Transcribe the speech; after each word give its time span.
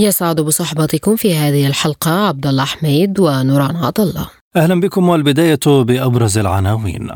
يسعد 0.00 0.40
بصحبتكم 0.40 1.16
في 1.16 1.36
هذه 1.36 1.66
الحلقة 1.66 2.10
عبد 2.10 2.46
الله 2.46 2.64
حميد 2.64 3.20
ونوران 3.20 3.76
عطا 3.76 3.96
الله 3.96 4.26
أهلا 4.56 4.80
بكم 4.80 5.08
والبداية 5.08 5.60
بأبرز 5.66 6.38
العناوين. 6.38 7.08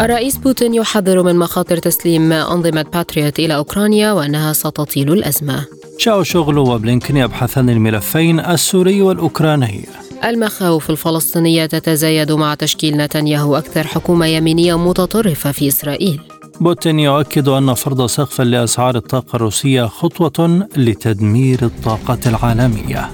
الرئيس 0.00 0.36
بوتين 0.36 0.74
يحذر 0.74 1.22
من 1.22 1.36
مخاطر 1.36 1.76
تسليم 1.76 2.32
أنظمة 2.32 2.82
باتريوت 2.82 3.38
إلى 3.38 3.56
أوكرانيا 3.56 4.12
وأنها 4.12 4.52
ستطيل 4.52 5.12
الأزمة. 5.12 5.66
شاو 5.98 6.22
شغل 6.22 6.58
وبلينكن 6.58 7.16
يبحثان 7.16 7.70
الملفين 7.70 8.40
السوري 8.40 9.02
والأوكراني. 9.02 9.88
المخاوف 10.24 10.90
الفلسطينية 10.90 11.66
تتزايد 11.66 12.32
مع 12.32 12.54
تشكيل 12.54 12.96
نتنياهو 12.96 13.56
أكثر 13.56 13.86
حكومة 13.86 14.26
يمينية 14.26 14.78
متطرفة 14.78 15.52
في 15.52 15.68
إسرائيل. 15.68 16.20
بوتين 16.60 17.00
يؤكد 17.00 17.48
أن 17.48 17.74
فرض 17.74 18.06
سقفا 18.06 18.42
لأسعار 18.42 18.96
الطاقة 18.96 19.36
الروسية 19.36 19.86
خطوة 19.86 20.68
لتدمير 20.76 21.58
الطاقة 21.62 22.18
العالمية. 22.26 23.10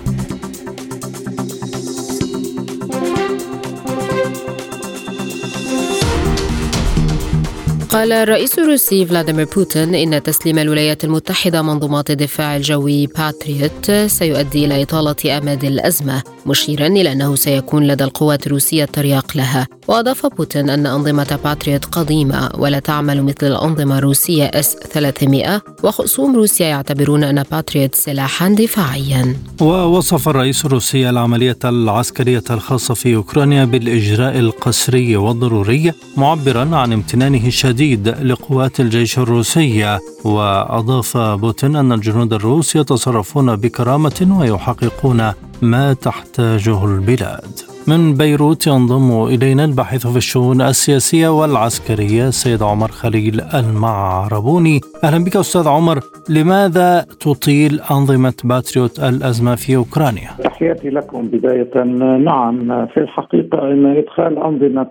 قال 7.96 8.12
الرئيس 8.12 8.58
الروسي 8.58 9.06
فلاديمير 9.06 9.48
بوتين 9.56 9.94
إن 9.94 10.22
تسليم 10.22 10.58
الولايات 10.58 11.04
المتحدة 11.04 11.62
منظومات 11.62 12.10
الدفاع 12.10 12.56
الجوي 12.56 13.06
باتريوت 13.06 13.90
سيؤدي 14.06 14.64
إلى 14.64 14.82
إطالة 14.82 15.38
أمد 15.38 15.64
الأزمة 15.64 16.22
مشيرا 16.46 16.86
إلى 16.86 17.12
أنه 17.12 17.34
سيكون 17.34 17.86
لدى 17.86 18.04
القوات 18.04 18.46
الروسية 18.46 18.84
ترياق 18.84 19.36
لها. 19.36 19.66
وأضاف 19.88 20.26
بوتين 20.26 20.70
أن 20.70 20.86
أنظمة 20.86 21.38
باتريوت 21.44 21.84
قديمة 21.84 22.50
ولا 22.58 22.78
تعمل 22.78 23.22
مثل 23.22 23.46
الأنظمة 23.46 23.98
الروسية 23.98 24.44
إس 24.44 24.76
300 24.76 25.62
وخصوم 25.82 26.36
روسيا 26.36 26.66
يعتبرون 26.66 27.24
أن 27.24 27.42
باتريوت 27.50 27.94
سلاحا 27.94 28.48
دفاعيا. 28.48 29.36
ووصف 29.60 30.28
الرئيس 30.28 30.64
الروسي 30.64 31.10
العملية 31.10 31.58
العسكرية 31.64 32.44
الخاصة 32.50 32.94
في 32.94 33.16
أوكرانيا 33.16 33.64
بالإجراء 33.64 34.38
القسري 34.38 35.16
والضروري 35.16 35.92
معبرا 36.16 36.76
عن 36.76 36.92
امتنانه 36.92 37.46
الشديد. 37.46 37.85
لقوات 37.94 38.80
الجيش 38.80 39.18
الروسي 39.18 39.98
وأضاف 40.24 41.16
بوتين 41.16 41.76
أن 41.76 41.92
الجنود 41.92 42.32
الروس 42.32 42.76
يتصرفون 42.76 43.56
بكرامة 43.56 44.36
ويحققون 44.40 45.32
ما 45.62 45.92
تحتاجه 45.92 46.84
البلاد. 46.84 47.75
من 47.88 48.14
بيروت 48.14 48.66
ينضم 48.66 49.08
إلينا 49.34 49.64
الباحث 49.64 50.06
في 50.06 50.16
الشؤون 50.16 50.60
السياسية 50.60 51.28
والعسكرية 51.28 52.28
السيد 52.28 52.62
عمر 52.62 52.88
خليل 52.88 53.40
المعربوني. 53.60 54.80
أهلا 55.04 55.24
بك 55.24 55.36
أستاذ 55.36 55.68
عمر، 55.68 55.98
لماذا 56.30 57.00
تطيل 57.00 57.80
أنظمة 57.90 58.34
باتريوت 58.44 58.98
الأزمة 58.98 59.54
في 59.54 59.76
أوكرانيا؟ 59.76 60.30
تحياتي 60.44 60.90
لكم 60.90 61.22
بداية، 61.22 61.84
نعم 62.30 62.86
في 62.86 63.00
الحقيقة 63.00 63.72
إن 63.72 63.86
إدخال 63.86 64.38
أنظمة 64.38 64.86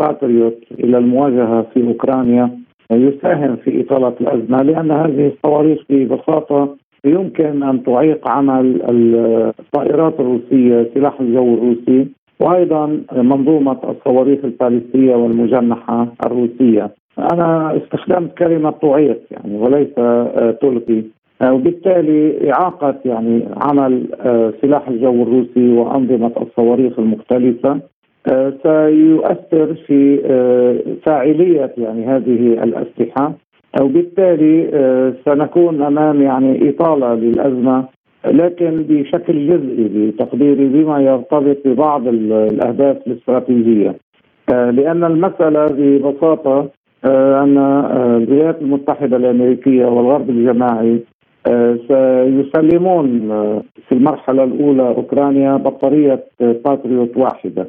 باتريوت 0.00 0.58
إلى 0.78 0.98
المواجهة 0.98 1.66
في 1.74 1.86
أوكرانيا 1.88 2.58
يساهم 2.90 3.56
في 3.56 3.80
إطالة 3.80 4.14
الأزمة 4.20 4.62
لأن 4.62 4.90
هذه 4.90 5.32
الصواريخ 5.32 5.78
ببساطة 5.90 6.76
يمكن 7.04 7.62
أن 7.62 7.82
تعيق 7.84 8.28
عمل 8.28 8.82
الطائرات 9.60 10.14
الروسية 10.20 10.90
سلاح 10.94 11.20
الجو 11.20 11.54
الروسي 11.54 12.08
وأيضا 12.40 13.00
منظومة 13.12 13.76
الصواريخ 13.90 14.38
البالستيه 14.44 15.14
والمجنحة 15.14 16.06
الروسية. 16.26 16.90
أنا 17.32 17.76
استخدمت 17.76 18.34
كلمة 18.38 18.70
تعيق 18.70 19.20
يعني 19.30 19.56
وليس 19.58 19.94
تلقي 20.60 21.02
وبالتالي 21.44 22.50
إعاقة 22.52 22.94
يعني 23.04 23.44
عمل 23.62 24.06
سلاح 24.62 24.88
الجو 24.88 25.22
الروسي 25.22 25.72
وأنظمة 25.72 26.32
الصواريخ 26.42 26.98
المختلفة 26.98 27.80
سيؤثر 28.62 29.74
في 29.86 30.18
فاعلية 31.06 31.72
يعني 31.78 32.06
هذه 32.06 32.62
الأسلحة 32.64 33.32
وبالتالي 33.80 34.70
سنكون 35.24 35.82
أمام 35.82 36.22
يعني 36.22 36.68
إطالة 36.68 37.14
للأزمة 37.14 37.84
لكن 38.24 38.84
بشكل 38.88 39.46
جزئي 39.46 40.10
بتقديري 40.10 40.68
بما 40.68 41.00
يرتبط 41.00 41.56
ببعض 41.64 42.08
الأهداف 42.08 42.96
الاستراتيجية. 43.06 43.94
لأن 44.48 45.04
المسألة 45.04 45.66
ببساطة 45.66 46.68
أن 47.04 47.58
الولايات 47.58 48.62
المتحدة 48.62 49.16
الأمريكية 49.16 49.86
والغرب 49.86 50.30
الجماعي 50.30 51.00
سيسلمون 51.88 53.28
في 53.88 53.92
المرحلة 53.92 54.44
الأولى 54.44 54.88
أوكرانيا 54.88 55.56
بطارية 55.56 56.24
باتريوت 56.40 57.16
واحدة. 57.16 57.68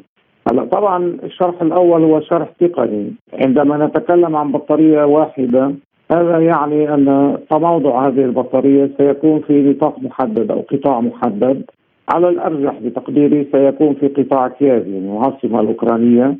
هلا 0.50 0.64
طبعا 0.64 1.16
الشرح 1.24 1.62
الأول 1.62 2.02
هو 2.02 2.20
شرح 2.20 2.48
تقني. 2.60 3.12
عندما 3.32 3.86
نتكلم 3.86 4.36
عن 4.36 4.52
بطارية 4.52 5.04
واحدة 5.04 5.72
هذا 6.12 6.38
يعني 6.38 6.94
أن 6.94 7.36
تموضع 7.50 8.06
هذه 8.08 8.24
البطارية 8.24 8.90
سيكون 8.98 9.40
في 9.40 9.62
نطاق 9.62 9.98
محدد 10.02 10.50
أو 10.50 10.60
قطاع 10.60 11.00
محدد. 11.00 11.64
على 12.08 12.28
الأرجح 12.28 12.78
بتقديري 12.84 13.46
سيكون 13.52 13.94
في 13.94 14.08
قطاع 14.08 14.48
كييف 14.48 14.86
يعني 14.86 15.12
العاصمة 15.16 15.60
الأوكرانية. 15.60 16.36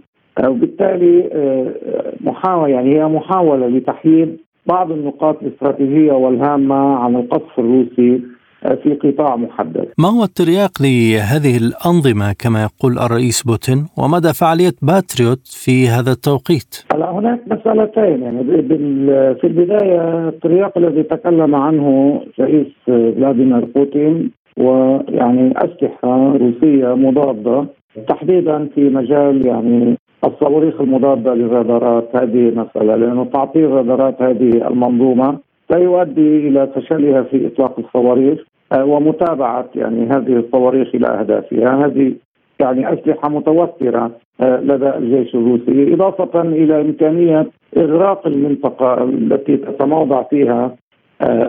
وبالتالي 0.48 1.30
محاولة 2.20 2.68
يعني 2.68 2.98
هي 2.98 3.04
محاولة 3.04 3.66
لتحييد 3.66 4.36
بعض 4.66 4.92
النقاط 4.92 5.42
الاستراتيجية 5.42 6.12
والهامة 6.12 6.96
عن 6.96 7.16
القصف 7.16 7.58
الروسي. 7.58 8.22
في 8.82 8.94
قطاع 8.94 9.36
محدد. 9.36 9.88
ما 9.98 10.08
هو 10.08 10.24
الترياق 10.24 10.70
لهذه 10.80 11.56
الأنظمة 11.56 12.32
كما 12.32 12.62
يقول 12.62 12.98
الرئيس 12.98 13.42
بوتين؟ 13.42 13.86
ومدى 13.98 14.32
فعالية 14.40 14.72
باتريوت 14.82 15.46
في 15.46 15.88
هذا 15.88 16.10
التوقيت؟ 16.10 16.84
هلا 16.94 17.10
هناك 17.10 17.40
مسألتين 17.46 18.22
يعني 18.22 18.44
في 19.40 19.46
البداية 19.46 20.28
الترياق 20.28 20.78
الذي 20.78 21.02
تكلم 21.02 21.54
عنه 21.54 22.20
رئيس 22.40 22.66
فلاديمير 22.86 23.64
بوتين 23.64 24.30
ويعني 24.56 25.54
أسلحة 25.56 26.36
روسية 26.36 26.94
مضادة 26.94 27.66
تحديدا 28.08 28.68
في 28.74 28.80
مجال 28.80 29.46
يعني 29.46 29.98
الصواريخ 30.24 30.80
المضادة 30.80 31.34
للرادارات. 31.34 32.08
هذه 32.16 32.52
مسألة 32.56 32.96
لأنه 32.96 33.24
تعطيل 33.24 33.70
رادارات 33.70 34.22
هذه 34.22 34.68
المنظومة 34.68 35.38
سيؤدي 35.72 36.48
إلى 36.48 36.66
فشلها 36.74 37.22
في 37.22 37.46
إطلاق 37.46 37.78
الصواريخ. 37.78 38.38
ومتابعة 38.76 39.68
يعني 39.74 40.06
هذه 40.06 40.36
الصواريخ 40.36 40.88
إلى 40.94 41.06
أهدافها. 41.06 41.86
هذه 41.86 42.12
يعني 42.60 42.92
أسلحة 42.92 43.28
متوفرة 43.28 44.10
لدى 44.40 44.88
الجيش 44.88 45.34
الروسي 45.34 45.94
إضافة 45.94 46.40
إلى 46.42 46.80
إمكانية 46.80 47.46
إغراق 47.76 48.26
المنطقة 48.26 49.04
التي 49.04 49.56
تتموضع 49.56 50.22
فيها 50.22 50.76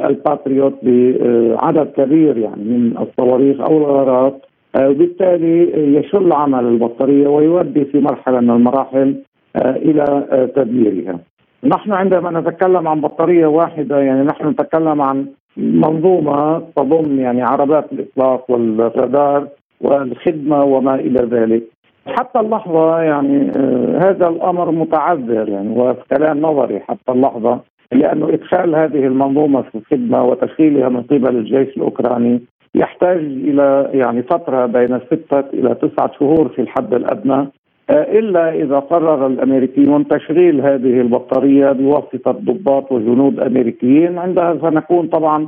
الباتريوت 0.09 0.73
بعدد 0.83 1.87
كبير 1.87 2.37
يعني 2.37 2.63
من 2.63 2.97
الصواريخ 2.97 3.61
أو 3.61 3.77
الغارات. 3.77 4.45
وبالتالي 4.77 5.71
يشل 5.97 6.31
عمل 6.31 6.65
البطارية 6.65 7.27
ويؤدي 7.27 7.85
في 7.85 7.99
مرحلة 7.99 8.39
من 8.39 8.49
المراحل 8.49 9.15
إلى 9.55 10.25
تدميرها. 10.55 11.19
نحن 11.63 11.91
عندما 11.91 12.39
نتكلم 12.39 12.87
عن 12.87 13.01
بطارية 13.01 13.47
واحدة 13.47 13.99
يعني 13.99 14.23
نحن 14.23 14.47
نتكلم 14.47 15.01
عن 15.01 15.25
منظومة 15.57 16.59
تضم 16.75 17.19
يعني 17.19 17.41
عربات 17.41 17.91
الإطلاق 17.91 18.51
والرادار 18.51 19.47
والخدمة 19.81 20.63
وما 20.63 20.95
إلى 20.95 21.19
ذلك. 21.19 21.63
حتى 22.07 22.39
اللحظة 22.39 22.99
يعني 23.01 23.51
هذا 23.97 24.27
الأمر 24.27 24.71
متعذر 24.71 25.49
يعني 25.49 25.79
وكلام 25.79 26.41
نظري 26.41 26.79
حتى 26.79 27.11
اللحظة 27.11 27.59
لأنه 27.91 28.29
إدخال 28.29 28.75
هذه 28.75 29.07
المنظومة 29.07 29.61
في 29.61 29.75
الخدمة 29.75 30.23
وتشغيلها 30.23 30.89
من 30.89 31.01
قبل 31.01 31.37
الجيش 31.37 31.77
الأوكراني 31.77 32.41
يحتاج 32.75 33.17
إلى 33.17 33.89
يعني 33.93 34.23
فترة 34.23 34.65
بين 34.65 34.99
ستة 34.99 35.39
إلى 35.39 35.75
تسعة 35.75 36.11
شهور 36.19 36.49
في 36.49 36.61
الحد 36.61 36.93
الأدنى. 36.93 37.47
إلا 37.93 38.53
إذا 38.53 38.79
قرر 38.79 39.27
الأمريكيون 39.27 40.07
تشغيل 40.07 40.61
هذه 40.61 41.01
البطارية 41.01 41.71
بواسطة 41.71 42.31
ضباط 42.31 42.91
وجنود 42.91 43.39
أمريكيين 43.39 44.17
عندها 44.17 44.57
سنكون 44.61 45.07
طبعا 45.07 45.47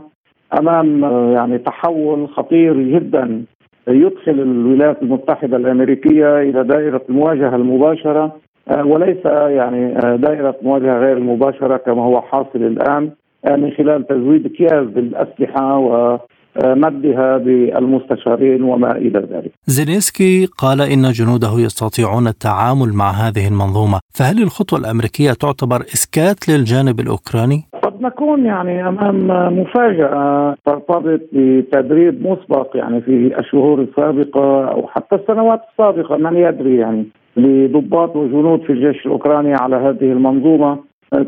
أمام 0.59 1.03
يعني 1.33 1.57
تحول 1.57 2.29
خطير 2.29 2.73
جدا 2.81 3.43
يدخل 3.87 4.31
الولايات 4.31 5.01
المتحدة 5.01 5.57
الأمريكية 5.57 6.41
إلى 6.41 6.63
دائرة 6.63 7.01
المواجهة 7.09 7.55
المباشرة 7.55 8.35
وليس 8.83 9.25
يعني 9.25 9.93
دائرة 10.17 10.55
مواجهة 10.61 10.99
غير 10.99 11.17
المباشرة 11.17 11.77
كما 11.77 12.03
هو 12.03 12.21
حاصل 12.21 12.55
الآن 12.63 13.09
من 13.49 13.71
خلال 13.71 14.07
تزويد 14.07 14.45
اكياس 14.45 14.87
بالأسلحة 14.87 15.77
و 15.77 16.17
مدها 16.63 17.37
بالمستشارين 17.37 18.63
وما 18.63 18.91
إلى 18.91 19.19
ذلك. 19.19 19.51
زيلينسكي 19.65 20.45
قال 20.45 20.81
إن 20.81 21.11
جنوده 21.11 21.53
يستطيعون 21.65 22.27
التعامل 22.27 22.93
مع 22.93 23.09
هذه 23.11 23.47
المنظومة، 23.47 23.99
فهل 24.13 24.43
الخطوة 24.43 24.79
الأمريكية 24.79 25.31
تعتبر 25.33 25.81
إسكات 25.81 26.49
للجانب 26.49 26.99
الأوكراني؟ 26.99 27.63
قد 27.83 28.01
نكون 28.01 28.45
يعني 28.45 28.87
أمام 28.87 29.27
مفاجأة 29.59 30.55
ترتبط 30.65 31.21
بتدريب 31.33 32.27
مسبق 32.27 32.67
يعني 32.75 33.01
في 33.01 33.39
الشهور 33.39 33.81
السابقة 33.81 34.65
أو 34.71 34.87
حتى 34.87 35.15
السنوات 35.15 35.61
السابقة 35.71 36.17
من 36.17 36.37
يدري 36.37 36.77
يعني 36.77 37.05
لضباط 37.37 38.15
وجنود 38.15 38.61
في 38.61 38.69
الجيش 38.69 39.05
الأوكراني 39.05 39.53
على 39.53 39.75
هذه 39.75 40.11
المنظومة 40.11 40.77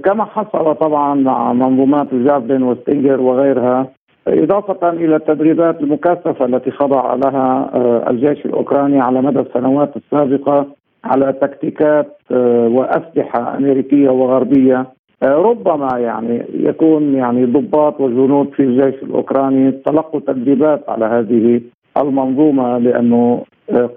كما 0.03 0.25
حصل 0.25 0.75
طبعا 0.75 1.15
مع 1.15 1.53
منظومات 1.53 2.13
الجافلين 2.13 2.63
وستينجر 2.63 3.21
وغيرها 3.21 3.88
إضافة 4.27 4.89
إلى 4.89 5.15
التدريبات 5.15 5.81
المكثفة 5.81 6.45
التي 6.45 6.71
خضع 6.71 7.13
لها 7.13 7.69
آه، 7.74 8.09
الجيش 8.09 8.45
الأوكراني 8.45 9.00
على 9.00 9.21
مدى 9.21 9.39
السنوات 9.39 9.94
السابقة 9.97 10.65
على 11.03 11.33
تكتيكات 11.33 12.18
آه، 12.31 12.68
وأسلحة 12.68 13.57
أمريكية 13.57 14.09
وغربية. 14.09 14.85
آه، 15.24 15.35
ربما 15.35 16.00
يعني 16.00 16.45
يكون 16.53 17.15
يعني 17.15 17.45
ضباط 17.45 18.01
وجنود 18.01 18.50
في 18.50 18.63
الجيش 18.63 19.03
الأوكراني 19.03 19.71
تلقوا 19.71 20.19
تدريبات 20.19 20.89
على 20.89 21.06
هذه 21.06 21.62
المنظومة 21.97 22.77
لأنه 22.77 23.44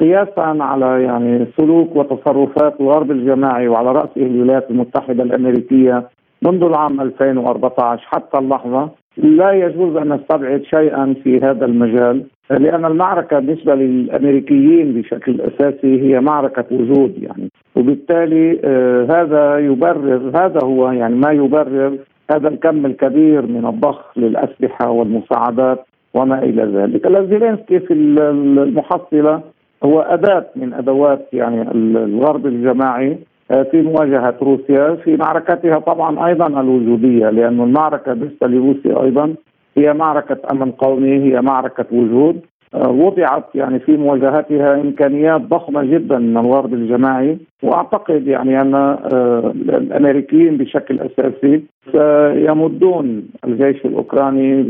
قياسا 0.00 0.56
على 0.60 1.02
يعني 1.02 1.46
سلوك 1.56 1.96
وتصرفات 1.96 2.80
الغرب 2.80 3.10
الجماعي 3.10 3.68
وعلى 3.68 3.92
رأسه 3.92 4.16
الولايات 4.16 4.70
المتحدة 4.70 5.22
الأمريكية 5.22 6.08
منذ 6.42 6.62
العام 6.62 7.00
2014 7.00 8.06
حتى 8.06 8.38
اللحظة. 8.38 8.99
لا 9.16 9.52
يجوز 9.52 9.96
أن 9.96 10.12
نستبعد 10.12 10.62
شيئا 10.62 11.14
في 11.24 11.40
هذا 11.40 11.64
المجال 11.66 12.24
لأن 12.50 12.84
المعركة 12.84 13.38
بالنسبة 13.38 13.74
للأمريكيين 13.74 14.92
بشكل 14.92 15.40
أساسي 15.40 16.02
هي 16.02 16.20
معركة 16.20 16.64
وجود 16.70 17.22
يعني 17.22 17.50
وبالتالي 17.76 18.60
آه 18.64 19.06
هذا 19.10 19.58
يبرر 19.58 20.30
هذا 20.34 20.58
هو 20.64 20.90
يعني 20.90 21.14
ما 21.14 21.32
يبرر 21.32 21.98
هذا 22.30 22.48
الكم 22.48 22.86
الكبير 22.86 23.46
من 23.46 23.66
الضخ 23.66 24.18
للأسلحة 24.18 24.90
والمساعدات 24.90 25.86
وما 26.14 26.42
إلى 26.42 26.62
ذلك. 26.62 27.06
زيلينسكي 27.30 27.80
في 27.80 27.92
المحصلة 27.92 29.42
هو 29.84 30.00
أداة 30.00 30.46
من 30.56 30.74
أدوات 30.74 31.28
يعني 31.32 31.70
الغرب 31.74 32.46
الجماعي 32.46 33.18
في 33.50 33.82
مواجهة 33.82 34.34
روسيا 34.42 34.94
في 34.94 35.16
معركتها 35.16 35.78
طبعا 35.78 36.26
أيضا 36.26 36.46
الوجودية 36.46 37.30
لأن 37.30 37.60
المعركة 37.60 38.12
بالنسبة 38.12 38.46
لروسيا 38.46 39.02
أيضا 39.02 39.34
هي 39.76 39.92
معركة 39.92 40.38
أمن 40.52 40.70
قومي 40.70 41.18
هي 41.18 41.40
معركة 41.40 41.86
وجود. 41.92 42.40
آه، 42.74 42.90
وضعت 42.90 43.44
يعني 43.54 43.78
في 43.78 43.96
مواجهتها 43.96 44.80
إمكانيات 44.80 45.40
ضخمة 45.40 45.84
جدا 45.84 46.18
من 46.18 46.36
الغرب 46.36 46.74
الجماعي. 46.74 47.38
وأعتقد 47.62 48.26
يعني 48.26 48.60
أن 48.60 48.74
آه، 48.74 49.52
الأمريكيين 49.68 50.56
بشكل 50.56 51.00
أساسي 51.00 51.62
سيمدون 51.92 53.28
الجيش 53.44 53.84
الأوكراني 53.84 54.62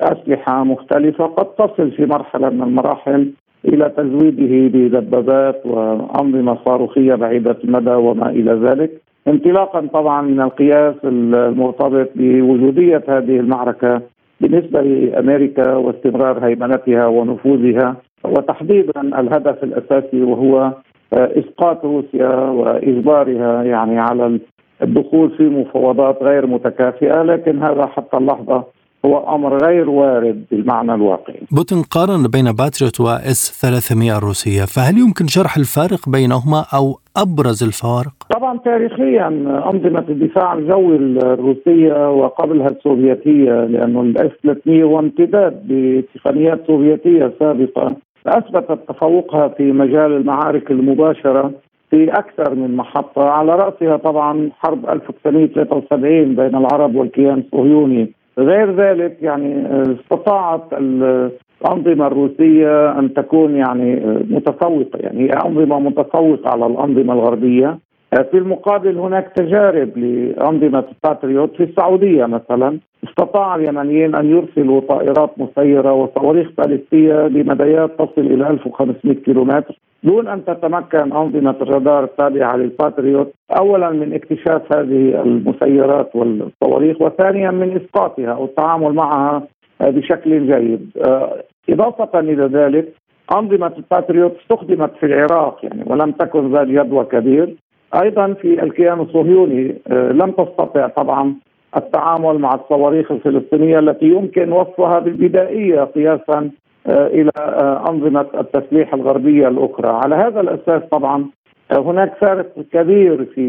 بأسلحة 0.00 0.64
مختلفة 0.64 1.26
قد 1.26 1.46
تصل 1.46 1.90
في 1.90 2.06
مرحلة 2.06 2.50
من 2.50 2.62
المراحل 2.62 3.30
إلى 3.68 3.92
تزويده 3.96 4.78
بدبابات 4.78 5.66
وانظمه 5.66 6.58
صاروخيه 6.64 7.14
بعيدة 7.14 7.56
المدى 7.64 7.90
وما 7.94 8.30
إلى 8.30 8.52
ذلك. 8.52 8.90
انطلاقا 9.28 9.86
طبعا 9.92 10.22
من 10.22 10.40
القياس 10.40 10.94
المرتبط 11.04 12.08
بوجودية 12.14 13.02
هذه 13.08 13.40
المعركة 13.40 14.02
بالنسبة 14.40 14.80
لأمريكا 14.82 15.74
واستمرار 15.74 16.46
هيمنتها 16.46 17.06
ونفوذها 17.06 17.96
وتحديدا 18.24 19.00
الهدف 19.20 19.64
الأساسي 19.64 20.22
وهو 20.22 20.72
إسقاط 21.12 21.84
روسيا 21.84 22.28
وإجبارها 22.36 23.62
يعني 23.62 23.98
على 23.98 24.38
الدخول 24.82 25.30
في 25.30 25.42
مفاوضات 25.42 26.22
غير 26.22 26.46
متكافئة 26.46 27.22
لكن 27.22 27.62
هذا 27.62 27.86
حتى 27.86 28.16
اللحظة 28.16 28.64
هو 29.06 29.34
أمر 29.34 29.64
غير 29.66 29.90
وارد 29.90 30.44
بالمعنى 30.50 30.94
الواقعي. 30.94 31.40
بوتين 31.50 31.82
قارن 31.82 32.22
بين 32.32 32.52
باتريوت 32.52 33.00
واس 33.00 33.40
300 33.62 34.18
الروسية، 34.18 34.64
فهل 34.64 34.98
يمكن 34.98 35.26
شرح 35.26 35.56
الفارق 35.56 36.08
بينهما 36.08 36.64
أو 36.74 36.98
أبرز 37.16 37.62
الفوارق؟ 37.62 38.14
طبعا 38.36 38.58
تاريخيا 38.58 39.26
أنظمة 39.72 40.04
الدفاع 40.08 40.52
الجوي 40.52 40.96
الروسية 40.96 42.10
وقبلها 42.10 42.68
السوفيتية 42.68 43.64
لأنه 43.64 44.00
الإس 44.00 44.30
300 44.42 44.82
هو 44.82 44.98
امتداد 44.98 45.62
بتقنيات 45.68 46.66
سوفيتية 46.66 47.32
سابقة 47.38 47.96
أثبتت 48.26 48.78
تفوقها 48.88 49.48
في 49.48 49.72
مجال 49.72 50.12
المعارك 50.12 50.70
المباشرة 50.70 51.52
في 51.90 52.10
أكثر 52.10 52.54
من 52.54 52.76
محطة 52.76 53.22
على 53.22 53.54
رأسها 53.54 53.96
طبعا 53.96 54.50
حرب 54.58 54.90
1973 54.90 56.34
بين 56.34 56.56
العرب 56.56 56.94
والكيان 56.94 57.38
الصهيوني 57.38 58.12
غير 58.38 58.76
ذلك 58.76 59.16
يعني 59.22 59.66
استطاعت 59.92 60.72
الأنظمة 60.72 62.06
الروسية 62.06 62.98
أن 62.98 63.14
تكون 63.14 63.56
يعني 63.56 64.00
متفوقة 64.30 64.98
يعني 64.98 65.20
هي 65.20 65.30
أنظمة 65.30 65.78
متفوقة 65.78 66.50
على 66.50 66.66
الأنظمة 66.66 67.12
الغربية. 67.12 67.78
في 68.14 68.38
المقابل 68.38 68.98
هناك 68.98 69.32
تجارب 69.36 69.98
لأنظمة 69.98 70.84
الباتريوت 70.92 71.56
في 71.56 71.62
السعودية 71.62 72.26
مثلا. 72.26 72.78
استطاع 73.08 73.54
اليمنيين 73.54 74.14
أن 74.14 74.30
يرسلوا 74.30 74.80
طائرات 74.80 75.30
مسيرة 75.38 75.92
وصواريخ 75.92 76.48
باليستية 76.58 77.26
بمديات 77.26 77.90
تصل 77.98 78.20
إلى 78.26 78.50
1500 78.50 79.14
كيلومتر 79.14 79.78
دون 80.02 80.28
أن 80.28 80.44
تتمكن 80.44 81.12
أنظمة 81.12 81.56
الرادار 81.60 82.04
التابعة 82.04 82.56
للباتريوت. 82.56 83.32
اولا 83.58 83.90
من 83.90 84.14
اكتشاف 84.14 84.76
هذه 84.76 85.22
المسيرات 85.22 86.16
والصواريخ 86.16 87.00
وثانيا 87.00 87.50
من 87.50 87.76
إسقاطها 87.76 88.32
أو 88.32 88.44
التعامل 88.44 88.92
معها 88.92 89.42
بشكل 89.80 90.46
جيد. 90.46 90.90
آه، 91.06 91.42
إضافة 91.68 92.20
إلى 92.20 92.44
ذلك 92.46 92.92
أنظمة 93.34 93.72
الباتريوت 93.76 94.36
استخدمت 94.42 94.92
في 95.00 95.06
العراق 95.06 95.58
يعني 95.62 95.84
ولم 95.86 96.10
تكن 96.10 96.52
ذات 96.52 96.66
جدوى 96.66 97.04
كبير. 97.04 97.56
أيضا 97.94 98.32
في 98.32 98.62
الكيان 98.62 99.00
الصهيوني 99.00 99.74
آه، 99.88 100.12
لم 100.12 100.30
تستطع 100.30 100.88
طبعا 100.88 101.34
التعامل 101.76 102.38
مع 102.38 102.54
الصواريخ 102.54 103.12
الفلسطينية 103.12 103.78
التي 103.78 104.06
يمكن 104.06 104.52
وصفها 104.52 104.98
بالبدائية 104.98 105.84
قياسا 105.84 106.50
آه، 106.86 107.06
إلى 107.06 107.30
آه، 107.38 107.90
أنظمة 107.90 108.26
التسليح 108.34 108.94
الغربية 108.94 109.48
الأخرى، 109.48 109.88
على 109.88 110.14
هذا 110.14 110.40
الأساس 110.40 110.82
طبعا 110.90 111.26
هناك 111.72 112.14
فارق 112.20 112.52
كبير 112.72 113.24
في 113.24 113.40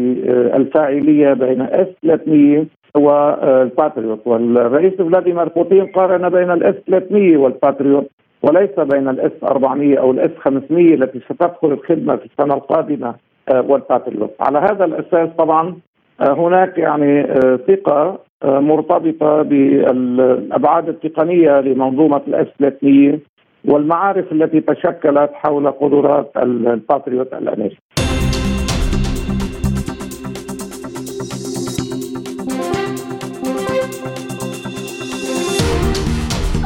الفاعلية 0.56 1.32
بين 1.32 1.62
اس 1.62 1.86
300 2.02 2.66
والباتريوت 2.96 4.26
والرئيس 4.26 4.94
فلاديمير 4.94 5.48
بوتين 5.48 5.86
قارن 5.86 6.28
بين 6.28 6.50
الاس 6.50 6.74
300 6.86 7.36
والباتريوت 7.36 8.10
وليس 8.42 8.80
بين 8.80 9.08
الاس 9.08 9.32
400 9.42 9.98
أو 9.98 10.10
الاس 10.10 10.30
500 10.38 10.94
التي 10.94 11.20
ستدخل 11.20 11.72
الخدمة 11.72 12.16
في 12.16 12.24
السنة 12.24 12.54
القادمة 12.54 13.14
والباتريوت، 13.50 14.34
على 14.40 14.58
هذا 14.58 14.84
الأساس 14.84 15.28
طبعا 15.38 15.76
هناك 16.20 16.78
يعني 16.78 17.22
ثقة 17.68 18.18
مرتبطة 18.44 19.42
بالأبعاد 19.42 20.88
التقنية 20.88 21.60
لمنظومة 21.60 22.22
الاس 22.28 22.46
300 22.58 23.18
والمعارف 23.64 24.32
التي 24.32 24.60
تشكلت 24.60 25.30
حول 25.32 25.70
قدرات 25.70 26.32
الباتريوت 26.36 27.34
الأمريكي. 27.34 27.78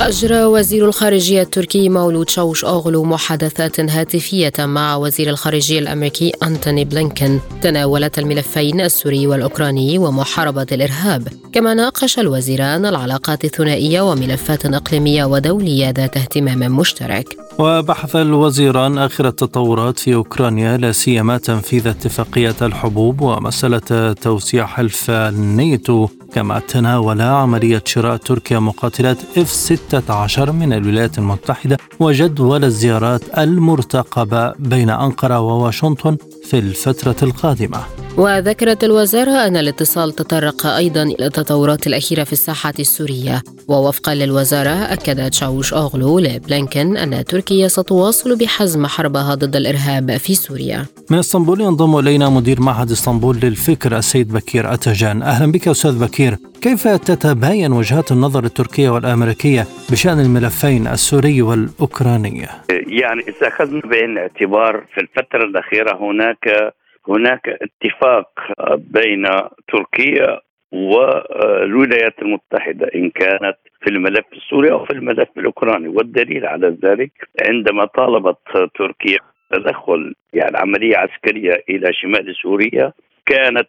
أجرى 0.02 0.44
وزير 0.44 0.86
الخارجية 0.88 1.42
التركي 1.42 1.88
مولود 1.88 2.28
تشاووش 2.28 2.64
أوغلو 2.64 3.04
محادثات 3.04 3.80
هاتفية 3.80 4.52
مع 4.58 4.96
وزير 4.96 5.30
الخارجية 5.30 5.78
الأمريكي 5.78 6.32
أنتوني 6.42 6.84
بلينكن 6.84 7.38
تناولت 7.62 8.18
الملفين 8.18 8.80
السوري 8.80 9.26
والأوكراني 9.26 9.98
ومحاربة 9.98 10.66
الإرهاب. 10.72 11.28
كما 11.52 11.74
ناقش 11.74 12.18
الوزيران 12.18 12.86
العلاقات 12.86 13.44
الثنائية 13.44 14.00
وملفات 14.00 14.66
إقليمية 14.66 15.24
ودولية 15.24 15.90
ذات 15.90 16.16
اهتمام 16.16 16.76
مشترك. 16.76 17.36
وبحث 17.58 18.16
الوزيران 18.16 18.98
آخر 18.98 19.28
التطورات 19.28 19.98
في 19.98 20.14
أوكرانيا 20.14 20.76
لا 20.76 20.92
سيما 20.92 21.38
تنفيذ 21.38 21.88
اتفاقية 21.88 22.56
الحبوب 22.62 23.20
ومسألة 23.20 24.12
توسيع 24.12 24.66
حلف 24.66 25.10
النيتو 25.10 26.08
كما 26.34 26.58
تناول 26.58 27.20
عملية 27.20 27.82
شراء 27.86 28.16
تركيا 28.16 28.58
مقاتلات 28.58 29.18
اف 29.38 29.50
16 29.50 30.52
من 30.52 30.72
الولايات 30.72 31.18
المتحدة 31.18 31.78
وجدول 32.00 32.64
الزيارات 32.64 33.38
المرتقبة 33.38 34.52
بين 34.58 34.90
أنقرة 34.90 35.40
وواشنطن 35.40 36.16
في 36.44 36.58
الفترة 36.58 37.16
القادمة. 37.22 38.01
وذكرت 38.18 38.84
الوزارة 38.84 39.46
أن 39.46 39.56
الاتصال 39.56 40.12
تطرق 40.12 40.66
أيضا 40.66 41.02
إلى 41.02 41.26
التطورات 41.26 41.86
الأخيرة 41.86 42.24
في 42.24 42.32
الساحة 42.32 42.72
السورية. 42.78 43.42
ووفقا 43.68 44.14
للوزارة 44.14 44.92
أكد 44.92 45.30
تشاوش 45.30 45.74
أوغلو 45.74 46.18
لبلينكن 46.18 46.96
أن 46.96 47.24
تركيا 47.24 47.68
ستواصل 47.68 48.38
بحزم 48.38 48.86
حربها 48.86 49.34
ضد 49.34 49.56
الإرهاب 49.56 50.16
في 50.16 50.34
سوريا. 50.34 50.84
من 51.10 51.18
إسطنبول 51.18 51.60
ينضم 51.60 51.98
إلينا 51.98 52.28
مدير 52.28 52.60
معهد 52.60 52.90
إسطنبول 52.90 53.36
للفكر 53.42 53.96
السيد 53.96 54.32
بكير 54.32 54.72
أتجان. 54.74 55.22
أهلا 55.22 55.52
بك 55.52 55.68
أستاذ 55.68 55.98
بكير. 55.98 56.36
كيف 56.62 56.88
تتباين 56.88 57.72
وجهات 57.72 58.12
النظر 58.12 58.44
التركية 58.44 58.90
والأمريكية 58.90 59.66
بشأن 59.90 60.20
الملفين 60.20 60.86
السوري 60.86 61.42
والأوكراني 61.42 62.46
يعني 62.86 63.20
إذا 63.20 63.48
أخذنا 63.48 63.80
بعين 63.80 64.10
الاعتبار 64.10 64.84
في 64.94 65.00
الفترة 65.00 65.44
الأخيرة 65.44 65.98
هناك 66.00 66.72
هناك 67.08 67.48
اتفاق 67.48 68.28
بين 68.76 69.26
تركيا 69.68 70.40
والولايات 70.72 72.22
المتحدة 72.22 72.88
إن 72.94 73.10
كانت 73.10 73.56
في 73.80 73.90
الملف 73.90 74.24
السوري 74.32 74.72
أو 74.72 74.84
في 74.84 74.92
الملف 74.92 75.28
الأوكراني. 75.36 75.88
والدليل 75.88 76.46
على 76.46 76.76
ذلك 76.84 77.12
عندما 77.48 77.84
طالبت 77.84 78.38
تركيا 78.78 79.18
تدخل 79.52 80.14
يعني 80.32 80.58
عملية 80.58 80.96
عسكرية 80.96 81.62
إلى 81.68 81.92
شمال 81.92 82.34
سوريا 82.42 82.92
كانت 83.26 83.68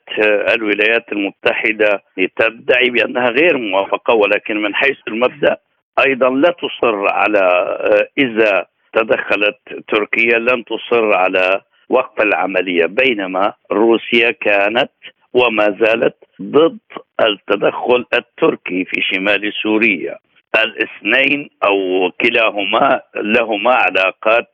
الولايات 0.55 1.11
المتحدة 1.11 2.03
تدعي 2.37 2.89
بأنها 2.89 3.29
غير 3.29 3.57
موافقة 3.57 4.13
ولكن 4.13 4.61
من 4.61 4.75
حيث 4.75 4.97
المبدأ 5.07 5.57
أيضا 6.07 6.29
لا 6.29 6.49
تصر 6.51 7.07
على 7.07 7.39
إذا 8.17 8.65
تدخلت 8.93 9.57
تركيا 9.87 10.39
لن 10.39 10.63
تصر 10.65 11.13
على 11.13 11.61
وقف 11.89 12.21
العملية 12.21 12.85
بينما 12.85 13.53
روسيا 13.71 14.31
كانت 14.31 14.91
وما 15.33 15.77
زالت 15.81 16.15
ضد 16.41 16.79
التدخل 17.21 18.05
التركي 18.13 18.85
في 18.85 19.01
شمال 19.01 19.53
سوريا. 19.63 20.17
الاثنين 20.63 21.49
أو 21.63 22.11
كلاهما 22.21 23.01
لهما 23.15 23.73
علاقات 23.73 24.49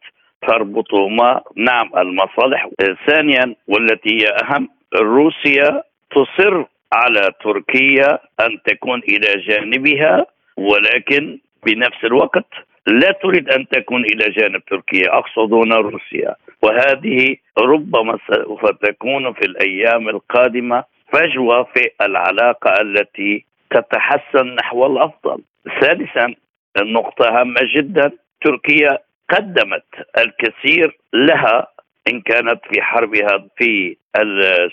تربطهما. 0.47 1.41
نعم 1.55 1.91
المصالح 1.97 2.67
ثانيا 3.07 3.55
والتي 3.67 4.09
هي 4.21 4.27
أهم 4.43 4.69
روسيا 4.95 5.83
تصر 6.11 6.65
على 6.93 7.31
تركيا 7.43 8.19
أن 8.39 8.57
تكون 8.65 9.01
إلى 9.09 9.41
جانبها 9.47 10.25
ولكن 10.57 11.39
بنفس 11.65 12.03
الوقت 12.03 12.45
لا 12.87 13.11
تريد 13.11 13.49
أن 13.49 13.67
تكون 13.67 14.05
إلى 14.05 14.29
جانب 14.29 14.61
تركيا 14.65 15.17
أقصد 15.17 15.53
هنا 15.53 15.75
روسيا 15.75 16.35
وهذه 16.61 17.35
ربما 17.57 18.17
سوف 18.33 18.65
تكون 18.65 19.33
في 19.33 19.45
الأيام 19.45 20.09
القادمة 20.09 20.83
فجوة 21.13 21.63
في 21.63 21.89
العلاقة 22.01 22.81
التي 22.81 23.45
تتحسن 23.71 24.55
نحو 24.55 24.85
الأفضل. 24.85 25.41
ثالثا 25.81 26.33
النقطة 26.81 27.39
هامة 27.39 27.61
جدا 27.75 28.11
تركيا 28.41 28.97
قدمت 29.29 29.85
الكثير 30.17 30.97
لها 31.13 31.67
إن 32.11 32.21
كانت 32.21 32.59
في 32.73 32.81
حربها 32.81 33.47
في 33.57 33.97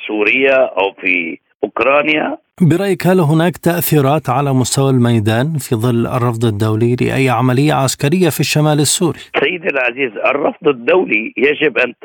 سوريا 0.06 0.56
أو 0.56 0.92
في 0.92 1.38
أوكرانيا 1.64 2.38
برأيك 2.60 3.06
هل 3.06 3.20
هناك 3.20 3.56
تأثيرات 3.56 4.30
على 4.30 4.52
مستوى 4.54 4.90
الميدان 4.90 5.46
في 5.58 5.74
ظل 5.74 6.06
الرفض 6.06 6.44
الدولي 6.44 6.96
لأي 7.00 7.28
عملية 7.28 7.72
عسكرية 7.72 8.28
في 8.28 8.40
الشمال 8.40 8.80
السوري؟ 8.80 9.18
سيدي 9.40 9.68
العزيز 9.68 10.12
الرفض 10.16 10.68
الدولي 10.68 11.32
يجب 11.36 11.78
أن 11.78 11.92
ت... 12.02 12.04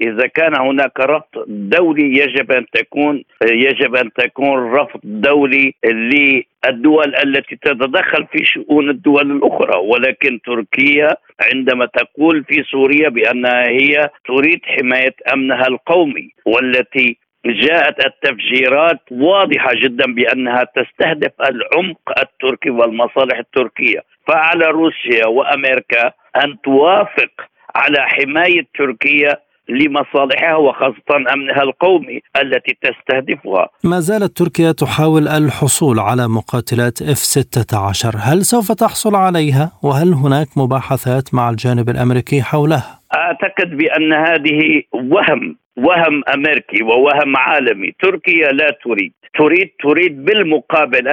إذا 0.00 0.26
كان 0.26 0.60
هناك 0.60 1.00
رفض 1.00 1.44
دولي 1.48 2.18
يجب 2.18 2.52
أن 2.52 2.66
تكون 2.72 3.24
يجب 3.42 3.94
أن 3.96 4.10
تكون 4.12 4.72
رفض 4.72 5.00
دولي 5.04 5.74
للدول 5.84 7.14
التي 7.24 7.56
تتدخل 7.56 8.26
في 8.32 8.44
شؤون 8.44 8.90
الدول 8.90 9.30
الأخرى 9.30 9.78
ولكن 9.78 10.40
تركيا 10.46 11.08
عندما 11.52 11.86
تقول 11.86 12.44
في 12.44 12.62
سوريا 12.70 13.08
بأنها 13.08 13.68
هي 13.68 14.10
تريد 14.28 14.60
حماية 14.64 15.14
أمنها 15.32 15.66
القومي 15.66 16.30
والتي 16.46 17.18
جاءت 17.46 18.06
التفجيرات 18.06 19.00
واضحة 19.10 19.70
جدا 19.82 20.14
بأنها 20.14 20.64
تستهدف 20.64 21.32
العمق 21.40 21.98
التركي 22.18 22.70
والمصالح 22.70 23.38
التركية 23.38 24.00
فعلى 24.28 24.66
روسيا 24.66 25.26
وأمريكا 25.26 26.12
أن 26.36 26.56
توافق 26.64 27.30
على 27.74 27.98
حماية 28.00 28.66
تركيا 28.78 29.36
لمصالحها 29.68 30.56
وخاصة 30.56 31.32
أمنها 31.32 31.62
القومي 31.62 32.20
التي 32.42 32.76
تستهدفها 32.82 33.68
ما 33.84 34.00
زالت 34.00 34.36
تركيا 34.36 34.72
تحاول 34.72 35.28
الحصول 35.28 35.98
على 35.98 36.28
مقاتلات 36.28 36.98
F-16 37.02 38.16
هل 38.16 38.44
سوف 38.44 38.72
تحصل 38.72 39.14
عليها؟ 39.14 39.72
وهل 39.82 40.12
هناك 40.12 40.48
مباحثات 40.56 41.34
مع 41.34 41.50
الجانب 41.50 41.88
الأمريكي 41.88 42.42
حولها؟ 42.42 43.00
أعتقد 43.14 43.76
بأن 43.76 44.12
هذه 44.12 44.82
وهم 44.94 45.56
وهم 45.78 46.22
أمريكي 46.34 46.82
ووهم 46.82 47.36
عالمي. 47.36 47.92
تركيا 48.02 48.48
لا 48.48 48.70
تريد. 48.84 49.12
تريد 49.38 49.70
تريد 49.82 50.24
بالمقابل 50.24 51.08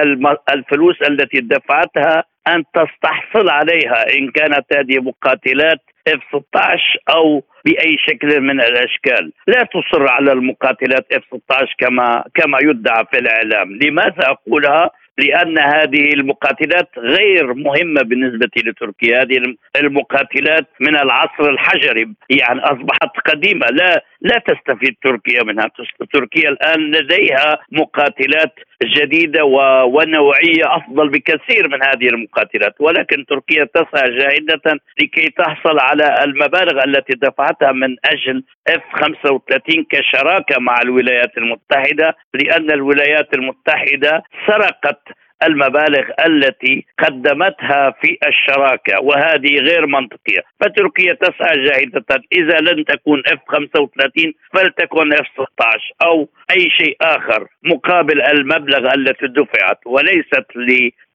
الفلوس 0.50 1.02
التي 1.02 1.40
دفعتها 1.40 2.24
أن 2.48 2.64
تستحصل 2.74 3.50
عليها 3.50 4.04
إن 4.18 4.30
كانت 4.30 4.64
هذه 4.76 5.00
مقاتلات 5.00 5.80
إف 6.08 6.20
16 6.28 6.98
أو 7.08 7.42
بأي 7.64 7.96
شكل 7.98 8.40
من 8.40 8.60
الأشكال، 8.60 9.32
لا 9.46 9.62
تصر 9.62 10.10
على 10.10 10.32
المقاتلات 10.32 11.12
إف 11.12 11.22
16 11.24 11.74
كما 11.78 12.24
كما 12.34 12.58
يدعى 12.62 13.04
في 13.10 13.18
الإعلام، 13.18 13.72
لماذا 13.82 14.22
أقولها؟ 14.22 14.90
لأن 15.18 15.58
هذه 15.58 16.14
المقاتلات 16.14 16.88
غير 16.98 17.54
مهمة 17.54 18.02
بالنسبة 18.02 18.50
لتركيا، 18.56 19.22
هذه 19.22 19.56
المقاتلات 19.76 20.66
من 20.80 20.96
العصر 20.96 21.50
الحجري. 21.50 22.08
يعني 22.30 22.60
أصبحت 22.60 23.20
قديمة. 23.26 23.66
لا 23.66 24.04
لا 24.20 24.38
تستفيد 24.38 24.96
تركيا 25.02 25.42
منها، 25.42 25.70
تركيا 26.12 26.48
الآن 26.48 26.80
لديها 26.80 27.58
مقاتلات 27.72 28.52
جديدة 28.84 29.44
ونوعية 29.84 30.64
أفضل 30.76 31.08
بكثير 31.08 31.68
من 31.68 31.82
هذه 31.82 32.08
المقاتلات، 32.08 32.74
ولكن 32.80 33.26
تركيا 33.26 33.64
تسعى 33.64 34.10
جاهده 34.18 34.80
لكي 35.02 35.30
تحصل 35.30 35.78
على 35.80 36.24
المبالغ 36.24 36.84
التي 36.84 37.12
دفعتها 37.16 37.72
من 37.72 37.96
أجل 38.04 38.42
اف 38.68 38.82
35 38.92 39.84
كشراكة 39.90 40.60
مع 40.60 40.76
الولايات 40.82 41.38
المتحدة 41.38 42.16
لأن 42.34 42.70
الولايات 42.70 43.34
المتحدة 43.34 44.22
سرقت 44.46 45.00
المبالغ 45.42 46.04
التي 46.26 46.86
قدمتها 46.98 47.94
في 48.00 48.18
الشراكة 48.28 49.00
وهذه 49.02 49.54
غير 49.68 49.86
منطقية، 49.86 50.40
فتركيا 50.60 51.12
تسعى 51.12 51.64
جاهدة 51.64 52.22
إذا 52.32 52.58
لن 52.60 52.84
تكون 52.84 53.22
اف 53.26 53.38
35 53.48 54.32
فلتكن 54.54 55.12
اف 55.12 55.26
16 55.26 55.94
أو 56.02 56.28
أي 56.50 56.70
شيء 56.70 56.96
آخر 57.00 57.46
مقابل 57.64 58.22
المبلغ 58.22 58.94
التي 58.94 59.26
دفعت 59.26 59.78
وليست 59.86 60.46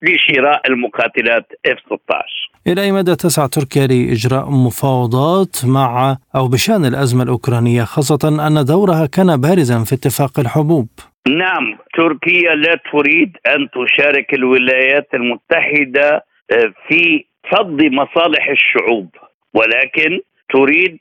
لشراء 0.02 0.62
المقاتلات 0.68 1.46
اف 1.66 1.78
16 1.80 2.52
إلى 2.68 2.82
أي 2.82 2.92
مدى 2.92 3.16
تسعى 3.16 3.48
تركيا 3.48 3.88
لإجراء 3.88 4.50
مفاوضات 4.50 5.66
مع 5.66 6.18
أو 6.36 6.48
بشأن 6.48 6.86
الأزمة 6.86 7.24
الأوكرانية 7.24 7.84
خاصة 7.84 8.48
أن 8.48 8.66
دورها 8.66 9.06
كان 9.06 9.42
بارزا 9.42 9.84
في 9.84 9.96
اتفاق 9.96 10.40
الحبوب؟ 10.40 10.88
نعم 11.28 11.78
تركيا 11.94 12.56
لا 12.56 12.80
تريد 12.92 13.38
أن 13.48 13.70
تشارك 13.70 14.34
الولايات 14.34 15.08
المتحدة 15.14 16.26
آه، 16.52 16.74
في 16.88 17.26
صد 17.52 17.84
مصالح 17.84 18.50
الشعوب 18.50 19.16
ولكن 19.54 20.20
تريد 20.54 20.98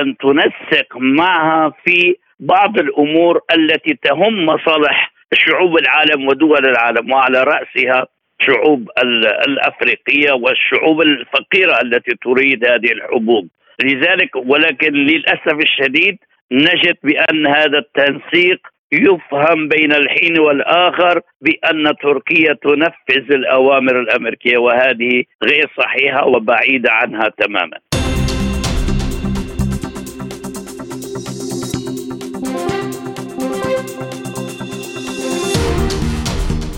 أن 0.00 0.16
تنسق 0.16 0.96
معها 0.96 1.72
في 1.84 2.16
بعض 2.40 2.78
الأمور 2.78 3.40
التي 3.54 3.98
تهم 4.02 4.46
مصالح 4.46 5.12
شعوب 5.34 5.78
العالم 5.78 6.28
ودول 6.28 6.66
العالم 6.66 7.12
وعلى 7.12 7.42
رأسها 7.42 8.06
الشعوب 8.40 8.88
الأفريقية 9.48 10.32
والشعوب 10.32 11.00
الفقيرة 11.00 11.78
التي 11.82 12.16
تريد 12.22 12.64
هذه 12.66 12.92
الحبوب. 12.92 13.48
لذلك 13.84 14.36
ولكن 14.36 14.92
للأسف 14.92 15.54
الشديد 15.54 16.18
نجد 16.52 16.96
بأن 17.02 17.46
هذا 17.46 17.78
التنسيق 17.78 18.73
يفهم 18.92 19.68
بين 19.68 19.92
الحين 19.92 20.40
والآخر 20.40 21.20
بأن 21.40 21.96
تركيا 22.02 22.52
تنفذ 22.62 23.32
الأوامر 23.32 24.00
الأمريكية 24.00 24.58
وهذه 24.58 25.24
غير 25.44 25.70
صحيحة 25.78 26.26
وبعيدة 26.26 26.92
عنها 26.92 27.28
تماما. 27.28 27.78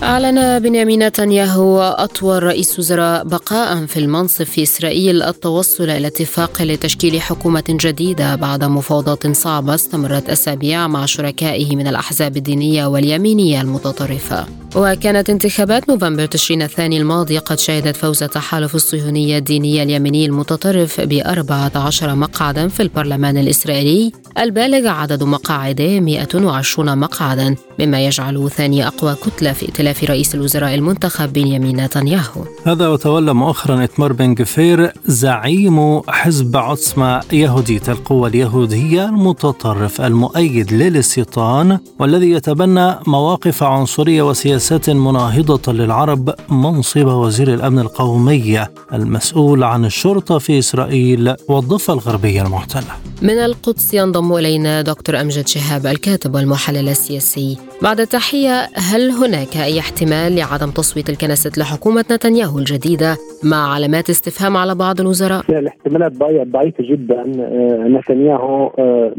أعلن 0.07 0.59
بنيامين 0.59 1.07
نتنياهو 1.07 1.81
أطول 1.81 2.43
رئيس 2.43 2.79
وزراء 2.79 3.25
بقاء 3.25 3.87
في 3.87 4.01
المنصب 4.01 4.45
في 4.45 4.63
إسرائيل 4.63 5.23
التوصل 5.23 5.91
إلى 5.91 6.07
اتفاق 6.07 6.63
لتشكيل 6.63 7.21
حكومة 7.21 7.65
جديدة 7.69 8.35
بعد 8.35 8.65
مفاوضات 8.65 9.37
صعبة 9.37 9.75
استمرت 9.75 10.31
أسابيع 10.31 10.87
مع 10.87 11.07
شركائه 11.07 11.77
من 11.77 11.87
الأحزاب 11.87 12.37
الدينية 12.37 12.87
واليمينية 12.87 13.61
المتطرفة. 13.61 14.47
وكانت 14.77 15.31
انتخابات 15.31 15.89
نوفمبر 15.89 16.27
تشرين 16.27 16.63
الثاني 16.63 16.99
الماضي 16.99 17.39
قد 17.39 17.59
شهدت 17.59 17.97
فوز 17.97 18.23
التحالف 18.23 18.75
الصهيوني 18.75 19.39
الديني 19.39 19.83
اليميني 19.83 20.27
المتطرف 20.27 21.01
بأربعة 21.01 21.73
عشر 21.75 22.15
مقعدا 22.15 22.69
في 22.69 22.83
البرلمان 22.83 23.39
الإسرائيلي. 23.39 24.13
البالغ 24.39 24.89
عدد 24.89 25.23
مقاعده 25.23 26.01
120 26.01 26.99
مقعدا 26.99 27.57
مما 27.79 28.07
يجعله 28.07 28.49
ثاني 28.49 28.87
أقوى 28.87 29.15
كتلة 29.15 29.53
في 29.53 29.67
ائتلاف 29.67 29.96
رئيس 30.05 30.35
الوزراء 30.35 30.75
المنتخب 30.75 31.33
بنيامين 31.33 31.81
نتنياهو. 31.81 32.45
هذا 32.67 32.89
وتولى 32.89 33.35
مؤخرا 33.35 33.85
إتمار 33.85 34.13
بن 34.13 34.35
غفير 34.41 34.93
زعيم 35.07 36.01
حزب 36.09 36.57
عصمة 36.57 37.21
يهودية 37.33 37.83
القوة 37.89 38.29
اليهودية 38.29 39.05
المتطرف 39.05 40.01
المؤيد 40.01 40.73
للاستيطان 40.73 41.79
والذي 41.99 42.31
يتبنى 42.31 42.95
مواقف 43.07 43.63
عنصرية 43.63 44.23
وسياسات 44.23 44.91
مناهضة 44.91 45.73
للعرب 45.73 46.35
منصب 46.51 47.07
وزير 47.07 47.55
الأمن 47.55 47.79
القومي 47.79 48.67
المسؤول 48.93 49.65
عن 49.65 49.85
الشرطة 49.85 50.39
في 50.39 50.59
إسرائيل 50.59 51.35
والضفة 51.49 51.93
الغربية 51.93 52.43
المحتلة. 52.43 52.93
من 53.23 53.39
القدس 53.39 53.95
ينضم 53.95 54.33
إلينا 54.33 54.83
دكتور 54.83 55.21
أمجد 55.21 55.49
شهاب 55.49 55.87
الكاتب 55.87 56.35
والمحلل 56.35 56.89
السياسي. 56.89 57.57
بعد 57.83 58.01
التحية 58.01 58.57
هل 58.91 59.11
هناك 59.11 59.57
أي 59.65 59.79
احتمال 59.79 60.37
لعدم 60.37 60.71
تصويت 60.71 61.11
الكنيست 61.11 61.59
لحكومة 61.59 62.05
نتنياهو 62.13 62.59
الجديدة 62.59 63.17
مع 63.45 63.75
علامات 63.75 64.11
استفهام 64.11 64.57
على 64.57 64.75
بعض 64.75 65.01
الوزراء؟ 65.01 65.43
الاحتمالات 65.49 66.13
ضعيفة 66.47 66.85
جدا. 66.85 67.23
آه، 67.41 67.89
نتنياهو 67.89 68.73
آه، 68.79 69.13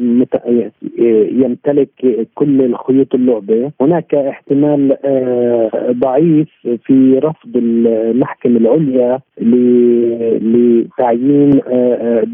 يمتلك 1.32 1.90
كل 2.36 2.62
الخيوط 2.62 3.16
اللعبة. 3.16 3.72
هناك 3.82 4.16
احتمال 4.16 4.98
آه، 5.06 5.92
ضعيف 5.92 6.50
في 6.86 7.20
رفض 7.24 7.52
المحكمة 7.56 8.58
العليا 8.58 9.20
لتعيين 10.42 11.50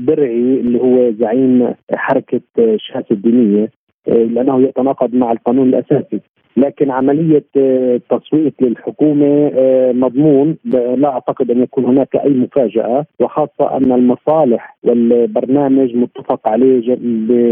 درعي 0.07 0.59
اللي 0.59 0.79
هو 0.79 1.11
زعيم 1.19 1.73
حركة 1.93 2.41
شهادة 2.77 3.07
الدينية. 3.11 3.82
لأنه 4.07 4.61
يتناقض 4.61 5.13
مع 5.15 5.31
القانون 5.31 5.69
الأساسي. 5.69 6.21
لكن 6.57 6.91
عملية 6.91 7.45
آه، 7.57 8.01
تصويت 8.09 8.53
للحكومة 8.61 9.51
آه، 9.55 9.91
مضمون. 9.91 10.57
لا 10.97 11.07
أعتقد 11.07 11.51
أن 11.51 11.63
يكون 11.63 11.85
هناك 11.85 12.15
أي 12.15 12.29
مفاجأة 12.29 13.05
وخاصة 13.19 13.77
أن 13.77 13.91
المصالح 13.91 14.77
والبرنامج 14.83 15.95
متفق 15.95 16.47
عليه 16.47 16.97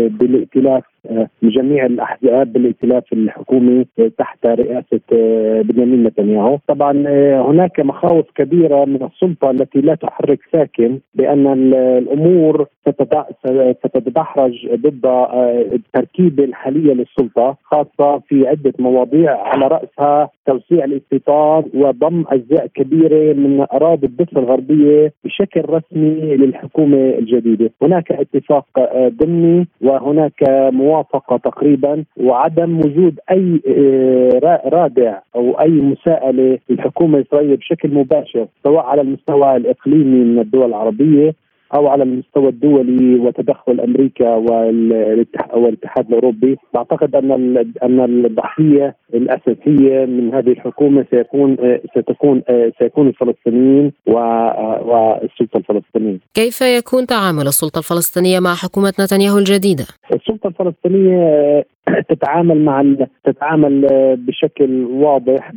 بالائتلاف 0.07 0.83
لجميع 1.41 1.85
الأحزاب 1.85 2.53
بالائتلاف 2.53 3.13
الحكومي 3.13 3.85
تحت 4.17 4.45
رئاسة 4.45 4.99
آه، 5.13 5.61
بنيامين 5.61 6.03
نتنياهو، 6.03 6.57
طبعا 6.67 7.03
آه، 7.07 7.51
هناك 7.51 7.79
مخاوف 7.79 8.25
كبيرة 8.35 8.85
من 8.85 9.03
السلطة 9.03 9.51
التي 9.51 9.81
لا 9.81 9.95
تحرك 9.95 10.39
ساكن 10.51 10.99
بأن 11.15 11.73
الأمور 11.73 12.65
ستتدحرج 13.85 14.67
ضد 14.75 15.05
آه، 15.05 15.65
التركيبة 15.73 16.43
الحالية 16.43 16.93
للسلطة 16.93 17.57
خاصة 17.63 18.19
في 18.27 18.47
عدة 18.47 18.73
مواضيع 18.79 18.90
على 19.29 19.67
رأسها 19.67 20.29
توسيع 20.45 20.85
الاستيطان 20.85 21.63
وضم 21.73 22.23
أجزاء 22.27 22.67
كبيرة 22.67 23.33
من 23.33 23.65
أراضي 23.73 24.07
الضفة 24.07 24.39
الغربية 24.41 25.13
بشكل 25.23 25.61
رسمي 25.69 26.35
للحكومة 26.35 26.97
الجديدة، 26.97 27.71
هناك 27.81 28.11
اتفاق 28.11 28.65
ضمني 29.07 29.67
وهناك 29.81 30.43
موافقة 30.73 31.37
تقريبا 31.37 32.03
وعدم 32.17 32.79
وجود 32.79 33.19
أي 33.31 33.61
آه، 33.67 34.59
رادع 34.65 35.19
أو 35.35 35.59
أي 35.59 35.69
مساءلة 35.69 36.57
للحكومة 36.69 37.17
الإسرائيلية 37.17 37.55
بشكل 37.55 37.93
مباشر 37.93 38.47
سواء 38.63 38.85
على 38.85 39.01
المستوى 39.01 39.55
الإقليمي 39.55 40.23
من 40.23 40.39
الدول 40.39 40.65
العربية 40.65 41.33
أو 41.75 41.87
على 41.87 42.03
المستوى 42.03 42.49
الدولي 42.49 43.15
وتدخل 43.19 43.79
أمريكا 43.79 44.35
والاتحاد 45.55 46.07
الأوروبي، 46.07 46.57
أعتقد 46.75 47.15
أن 47.15 47.31
أن 47.83 48.25
الضحية 48.25 48.95
الأساسية 49.13 50.05
من 50.05 50.33
هذه 50.33 50.49
الحكومة 50.51 51.05
سيكون 51.11 51.57
ستكون 51.97 52.41
سيكون 52.79 53.07
الفلسطينيين 53.07 53.91
والسلطة 54.05 55.57
الفلسطينية. 55.57 56.17
كيف 56.33 56.61
يكون 56.61 57.05
تعامل 57.05 57.47
السلطة 57.47 57.79
الفلسطينية 57.79 58.39
مع 58.39 58.53
حكومة 58.53 58.93
نتنياهو 58.99 59.37
الجديدة؟ 59.37 59.85
السلطة 60.13 60.47
الفلسطينية 60.47 61.65
تتعامل 62.09 62.65
مع 62.65 62.83
تتعامل 63.23 63.87
بشكل 64.27 64.83
واضح 64.83 65.51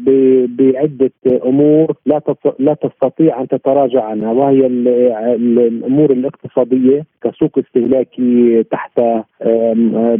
بعدة 0.59 1.13
أمور 1.45 1.97
لا 2.07 2.21
لا 2.59 2.75
تستطيع 2.75 3.41
أن 3.41 3.49
تتراجع 3.49 4.05
عنها 4.05 4.33
وهي 4.33 4.67
الأمور 4.67 6.04
الاقتصادية 6.13 7.07
كسوق 7.23 7.59
استهلاكي 7.59 8.63
تحت 8.63 9.01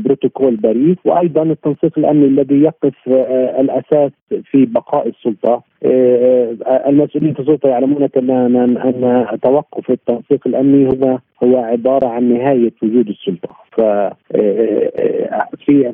بروتوكول 0.05 0.57
باريس 0.57 0.97
وأيضا 1.05 1.43
التنسيق 1.43 1.99
الأمني 1.99 2.27
الذي 2.27 2.61
يقف 2.63 2.95
الأساس 3.61 4.11
في 4.51 4.67
بقاء 4.67 5.09
السلطة. 5.09 5.63
المسؤولين 6.87 7.35
في 7.35 7.41
السلطة 7.41 7.69
يعلمون 7.69 8.11
تماما 8.11 8.65
ان 8.65 9.27
توقف 9.41 9.91
التنسيق 9.91 10.41
الأمني 10.47 10.89
هو 10.89 11.19
هو 11.45 11.57
عبارة 11.57 12.07
عن 12.07 12.33
نهاية 12.33 12.73
وجود 12.83 13.09
السلطة. 13.09 13.49
ف 13.73 13.81
في 15.67 15.93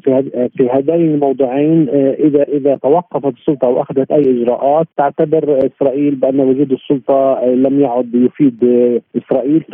في 0.57 0.68
هذين 0.70 1.14
الموضوعين 1.14 1.88
اذا 2.18 2.42
إذا 2.42 2.76
توقفت 2.76 3.35
السلطة 3.35 3.68
واخذت 3.68 4.12
أي 4.12 4.42
إجراءات 4.42 4.87
تعتبر 4.96 5.66
إسرائيل 5.66 6.14
بأن 6.14 6.40
وجود 6.40 6.72
السلطة 6.72 7.44
لم 7.44 7.81
يعد 7.81 8.14
يفيد 8.14 8.64
إسرائيل. 9.16 9.64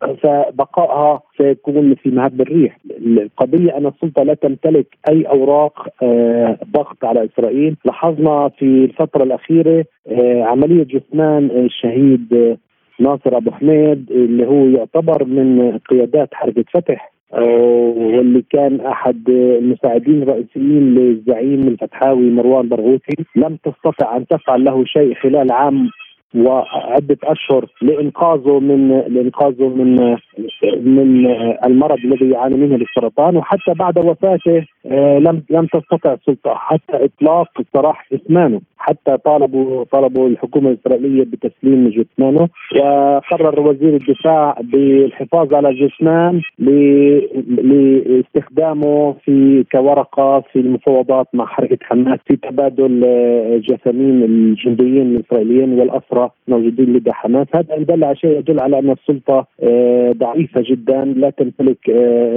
فبقائها 0.00 1.20
سيكون 1.38 1.94
في 1.94 2.10
مهب 2.10 2.40
الريح. 2.40 2.78
القضية 2.90 3.76
أن 3.76 3.86
السلطة 3.86 4.22
لا 4.22 4.34
تمتلك 4.34 4.86
أي 5.08 5.22
أوراق 5.22 5.88
آه، 6.02 6.58
ضغط 6.72 7.04
على 7.04 7.24
إسرائيل. 7.24 7.76
لاحظنا 7.84 8.48
في 8.48 8.64
الفترة 8.64 9.22
الأخيرة 9.22 9.84
آه، 10.08 10.42
عملية 10.42 10.84
جثمان 10.84 11.50
الشهيد 11.50 12.34
آه، 12.34 12.56
ناصر 13.00 13.36
أبو 13.36 13.50
حميد 13.50 14.10
اللي 14.10 14.46
هو 14.46 14.66
يعتبر 14.66 15.24
من 15.24 15.78
قيادات 15.78 16.34
حركة 16.34 16.64
فتح 16.72 17.12
واللي 17.32 18.44
كان 18.50 18.80
أحد 18.80 19.28
المساعدين 19.28 20.22
الرئيسيين 20.22 20.94
للزعيم 20.94 21.60
الفتحاوي 21.60 22.30
مروان 22.30 22.68
برغوثي. 22.68 23.24
لم 23.36 23.56
تستطع 23.64 24.16
أن 24.16 24.26
تفعل 24.26 24.64
له 24.64 24.84
شيء 24.84 25.14
خلال 25.14 25.52
عام 25.52 25.88
وعدة 26.34 27.18
أشهر 27.24 27.66
لإنقاذه 27.82 28.58
من 28.58 28.88
لإنقاذه 28.88 29.68
من 29.68 30.16
من 30.82 31.26
المرض 31.66 31.98
الذي 32.04 32.30
يعاني 32.30 32.56
منه 32.56 32.76
السرطان 32.76 33.36
وحتى 33.36 33.74
بعد 33.74 33.98
وفاته 33.98 34.66
آه، 34.86 35.18
لم 35.18 35.42
لم 35.50 35.66
تستطع 35.66 36.12
السلطة 36.12 36.54
حتى 36.54 37.04
إطلاق 37.04 37.48
سراح 37.72 38.06
جثمانه 38.12 38.60
حتى 38.78 39.16
طالبوا 39.24 39.84
طلبوا 39.84 40.28
الحكومة 40.28 40.70
الإسرائيلية 40.70 41.24
بتسليم 41.24 41.88
جثمانه 41.88 42.48
وقرر 42.76 43.60
وزير 43.60 43.96
الدفاع 43.96 44.56
بالحفاظ 44.60 45.54
على 45.54 45.68
الجثمان 45.68 46.40
لاستخدامه 47.48 49.12
في 49.24 49.64
كورقة 49.72 50.40
في 50.52 50.58
المفاوضات 50.58 51.26
مع 51.34 51.46
حركة 51.46 51.78
حماس 51.82 52.18
في 52.26 52.36
تبادل 52.36 53.02
آه، 53.04 53.56
جثامين 53.56 54.22
الجنديين 54.22 55.16
الإسرائيليين 55.16 55.78
والأسرى. 55.78 56.15
موجودين 56.48 56.92
لدى 56.92 57.12
حماس. 57.12 57.46
هذا 57.54 57.74
يدل 57.74 58.04
على 58.04 58.16
شيء 58.16 58.38
يدل 58.38 58.60
على 58.60 58.78
أن 58.78 58.90
السلطة 58.90 59.46
آه، 59.62 60.12
ضعيفة 60.12 60.62
جدا 60.70 61.04
لا 61.04 61.30
تمتلك 61.30 61.78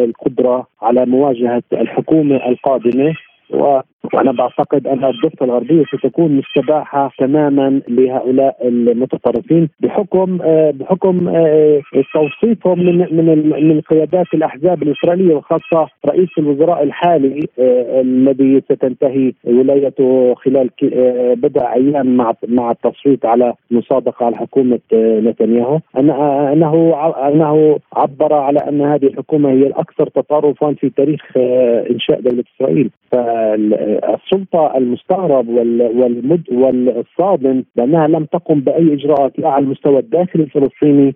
القدرة 0.10 0.68
على 0.82 1.06
مواجهة 1.06 1.64
الحكومة 1.74 2.36
القادمة. 2.36 3.14
وأنا 4.14 4.32
بعتقد 4.32 4.88
أن 4.88 5.06
الضفة 5.06 5.46
الغربية 5.46 5.84
ستكون 5.84 6.32
مستباحة 6.32 7.12
تماما 7.18 7.82
لهؤلاء 7.88 8.68
المتطرفين 8.68 9.70
بحكم 9.80 10.38
بحكم 10.72 11.32
توصيفهم 12.14 12.80
من 12.80 12.98
من 12.98 13.68
من 13.68 13.82
قيادات 13.82 14.26
الأحزاب 14.34 14.84
الإسرائيلية 14.84 15.36
وخاصه 15.36 15.88
رئيس 16.06 16.30
الوزراء 16.38 16.84
الحالي 16.84 17.48
الذي 18.00 18.62
ستنتهي 18.62 19.34
ولايته 19.44 20.36
خلال 20.36 20.70
بضع 21.36 21.74
أيام 21.74 22.18
مع 22.18 22.34
مع 22.48 22.72
التصويت 22.72 23.26
على 23.26 23.54
مصادقة 23.72 24.26
على 24.26 24.36
حكومه 24.38 24.80
نتنياهو. 24.94 25.80
أنه 25.98 26.94
أنه 27.28 27.80
عبر 27.94 28.34
على 28.34 28.60
أن 28.60 28.82
هذه 28.82 29.06
الحكومة 29.06 29.50
هي 29.50 29.68
الأكثر 29.68 30.08
تطرفا 30.10 30.74
في 30.74 30.90
تاريخ 30.90 31.22
إنشاء 31.92 32.22
دولة 32.22 32.44
إسرائيل. 32.56 32.90
فالسلطه 33.98 34.78
المستغرب 34.78 35.50
والمد 35.50 36.44
والصادم 36.52 37.64
بأنها 37.76 38.08
لم 38.08 38.26
تقم 38.26 38.60
بأي 38.60 38.94
إجراءات 38.94 39.40
لا 39.40 39.50
على 39.50 39.64
المستوى 39.66 40.00
الداخلي 40.00 40.44
الفلسطيني 40.44 41.16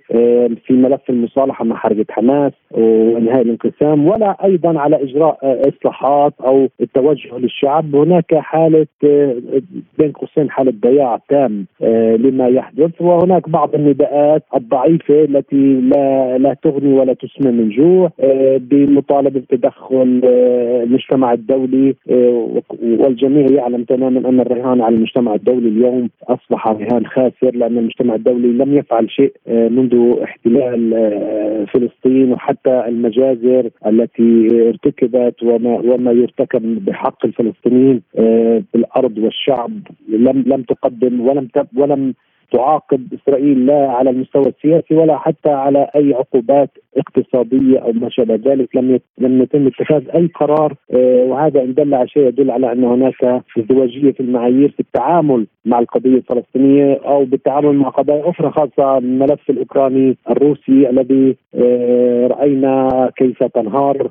في 0.66 0.74
ملف 0.74 1.10
المصالحة 1.10 1.66
مع 1.66 1.76
حركه 1.76 2.06
حماس 2.10 2.52
وانهاء 2.72 3.42
الانقسام 3.42 4.08
ولا 4.08 4.46
أيضا 4.46 4.80
على 4.80 5.04
إجراء 5.04 5.62
إصلاحات 5.70 6.34
أو 6.46 6.68
التوجه 6.82 7.38
للشعب. 7.38 7.96
هناك 7.96 8.36
حالة 8.36 8.88
بين 10.00 10.12
قوسين 10.14 10.50
حالة 10.52 10.74
ضياع 10.82 11.20
تام 11.30 11.66
لما 12.18 12.48
يحدث. 12.48 13.02
وهناك 13.02 13.50
بعض 13.50 13.76
النداءات 13.76 14.44
الضعيفة 14.56 15.24
التي 15.24 15.82
لا 15.96 16.38
لا 16.38 16.56
تغني 16.64 16.94
ولا 17.00 17.14
تسمن 17.14 17.58
من 17.58 17.70
جوع 17.70 18.12
بمطالبة 18.58 19.44
تدخل 19.50 20.22
المجتمع 20.84 21.34
الدولي 21.34 21.96
والجميع 22.82 23.48
يعلم 23.52 23.84
تماما 23.84 24.30
أن 24.30 24.40
الرهان 24.40 24.82
على 24.82 24.96
المجتمع 24.96 25.36
الدولي 25.36 25.70
اليوم 25.70 26.10
أصبح 26.28 26.68
رهان 26.68 27.06
خاسر 27.06 27.56
لأن 27.56 27.78
المجتمع 27.78 28.16
الدولي 28.16 28.48
لم 28.48 28.74
يفعل 28.78 29.10
شيء 29.12 29.34
منذ 29.48 30.16
احتلال 30.24 30.92
فلسطين 31.74 32.32
وحتى 32.32 32.86
المجازر 32.88 33.70
التي 33.88 34.48
ارتكبت 34.70 35.44
وما 35.44 35.80
وما 35.94 36.12
يرتكب 36.12 36.86
بحق 36.86 37.26
الفلسطينيين 37.26 38.02
في 38.72 38.76
الأرض 38.76 39.18
والشعب 39.18 39.72
لم 40.10 40.44
لم 40.48 40.62
تقدم 40.62 41.22
ولم 41.22 41.48
ولم 41.78 42.14
تعاقب 42.54 43.08
إسرائيل 43.14 43.66
لا 43.66 43.92
على 43.92 44.10
المستوى 44.10 44.46
السياسي 44.48 44.96
ولا 44.96 45.18
حتى 45.18 45.50
على 45.50 45.90
أي 45.96 46.14
عقوبات 46.14 46.70
اقتصادية 46.98 47.80
أو 47.80 47.92
ما 47.92 48.10
شابه 48.10 48.40
ذلك. 48.46 48.76
لم 48.76 49.00
لم 49.18 49.42
يتم 49.42 49.68
اتخاذ 49.68 50.10
أي 50.16 50.28
قرار 50.28 50.74
وهذا 51.30 51.64
إن 51.64 51.74
دل 51.74 51.94
على 51.94 52.08
شيء 52.08 52.28
يدل 52.28 52.52
على 52.52 52.72
أن 52.72 52.84
هناك 52.84 53.44
ازدواجية 53.58 54.12
في 54.12 54.20
المعايير 54.20 54.70
في 54.70 54.80
التعامل 54.80 55.48
مع 55.66 55.80
القضية 55.80 56.16
الفلسطينية 56.16 57.00
أو 57.06 57.26
بالتعامل 57.26 57.76
مع 57.76 57.90
قضايا 57.90 58.30
أخرى 58.30 58.52
خاصة 58.52 58.98
الملف 58.98 59.50
الأوكراني 59.50 60.18
الروسي 60.30 60.90
الذي 60.90 61.36
رأينا 62.28 62.90
كيف 63.18 63.44
تنهار 63.44 64.10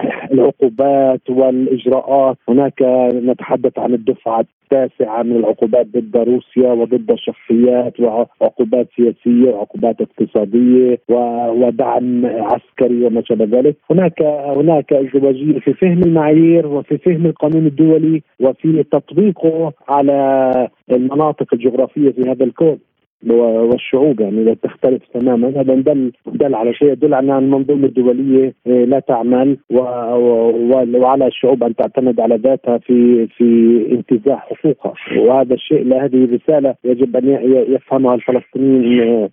العقوبات 0.32 1.30
والإجراءات. 1.30 2.36
هناك 2.48 2.82
نتحدث 3.14 3.78
عن 3.78 3.94
الدفعة 3.94 4.44
التاسعة 4.72 5.22
من 5.22 5.36
العقوبات 5.36 5.86
ضد 5.86 6.16
روسيا 6.16 6.72
وضد 6.72 7.14
شخصيات 7.60 8.00
وعقوبات 8.00 8.88
سياسية 8.96 9.50
وعقوبات 9.50 9.96
اقتصادية 10.00 10.98
ودعم 11.08 12.26
عسكري 12.26 13.04
وما 13.06 13.22
شابه 13.24 13.58
ذلك، 13.58 13.76
هناك 13.90 14.22
هناك 14.56 14.92
ازدواجيه 14.92 15.58
في 15.58 15.74
فهم 15.74 16.02
المعايير 16.02 16.66
وفي 16.66 16.98
فهم 16.98 17.26
القانون 17.26 17.66
الدولي 17.66 18.22
وفي 18.40 18.82
تطبيقه 18.82 19.72
على 19.88 20.68
المناطق 20.90 21.54
الجغرافية 21.54 22.10
في 22.10 22.22
هذا 22.30 22.44
الكون. 22.44 22.78
والشعوب 23.26 24.20
يعني 24.20 24.54
تختلف 24.54 25.02
تماما. 25.14 25.48
هذا 25.48 25.74
دل 25.74 26.12
دل 26.26 26.54
على 26.54 26.74
شيء 26.74 26.92
يدل 26.92 27.14
على 27.14 27.32
أن 27.32 27.44
المنظومة 27.44 27.86
الدولية 27.86 28.54
لا 28.66 28.98
تعمل 28.98 29.56
وعلى 29.70 31.26
الشعوب 31.26 31.62
أن 31.64 31.74
تعتمد 31.74 32.20
على 32.20 32.36
ذاتها 32.36 32.78
في 32.78 33.26
في 33.26 33.86
انتزاع 33.90 34.36
حقوقها. 34.36 34.94
وهذا 35.18 35.54
الشيء 35.54 35.84
لهذه 35.84 36.24
الرسالة 36.24 36.74
يجب 36.84 37.16
أن 37.16 37.28
يفهمها 37.74 38.14
الفلسطينيين 38.14 39.28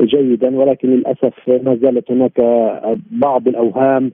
جيدا. 0.00 0.58
ولكن 0.58 0.90
للأسف 0.90 1.48
ما 1.48 1.74
زالت 1.82 2.10
هناك 2.10 2.40
بعض 3.10 3.48
الأوهام 3.48 4.12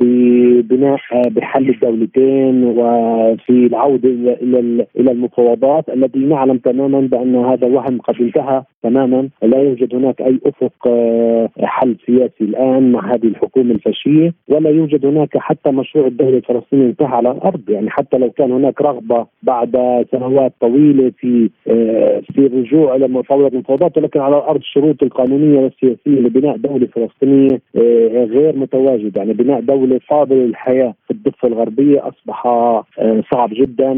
ببناء 0.00 0.98
بحل 1.28 1.68
الدولتين 1.68 2.64
وفي 2.64 3.66
العودة 3.66 4.08
إلى 4.42 4.86
إلى 4.96 5.10
المفاوضات 5.10 5.88
الذي 5.88 6.18
نعلم 6.18 6.58
تماما 6.58 7.00
بأن 7.00 7.36
هذا 7.36 7.66
وهم 7.66 7.98
قد 8.00 8.14
انتهى 8.20 8.62
تماما. 8.82 9.28
لا 9.42 9.58
يوجد 9.58 9.94
هناك 9.94 10.22
أي 10.22 10.38
أفق 10.46 10.88
حل 11.60 11.96
سياسي 12.06 12.44
الآن 12.44 12.92
مع 12.92 13.14
هذه 13.14 13.26
الحكومة 13.26 13.74
الفاشية 13.74 14.32
ولا 14.48 14.70
يوجد 14.70 15.06
هناك 15.06 15.38
حتى 15.38 15.70
مشروع 15.70 16.06
الدولة 16.06 16.36
الفلسطينية 16.36 16.86
انتهى 16.86 17.06
على 17.06 17.30
الأرض. 17.30 17.60
يعني 17.68 17.90
حتى 17.90 18.18
لو 18.18 18.30
كان 18.30 18.52
هناك 18.52 18.82
رغبة 18.82 19.26
بعد 19.42 20.04
سنوات 20.12 20.52
طويلة 20.60 21.12
في 21.18 21.50
في 22.34 22.38
الرجوع 22.38 22.96
إلى 22.96 23.08
مفاوضه 23.08 23.48
المفاوضات 23.48 23.98
ولكن 23.98 24.20
على 24.20 24.38
الأرض 24.38 24.60
الشروط 24.60 25.02
القانونية 25.02 25.60
والسياسية 25.60 26.20
لبناء 26.20 26.56
دولة 26.56 26.86
فلسطينية 26.86 27.60
غير 28.24 28.56
متواجدة. 28.56 29.20
يعني 29.20 29.32
بناء 29.32 29.60
دولة 29.60 29.83
دولة 29.84 30.00
قابلة 30.10 30.44
للحياة 30.44 30.94
في 31.06 31.10
الضفة 31.10 31.48
الغربية 31.48 32.08
أصبح 32.08 32.42
صعب 33.32 33.50
جدا 33.52 33.92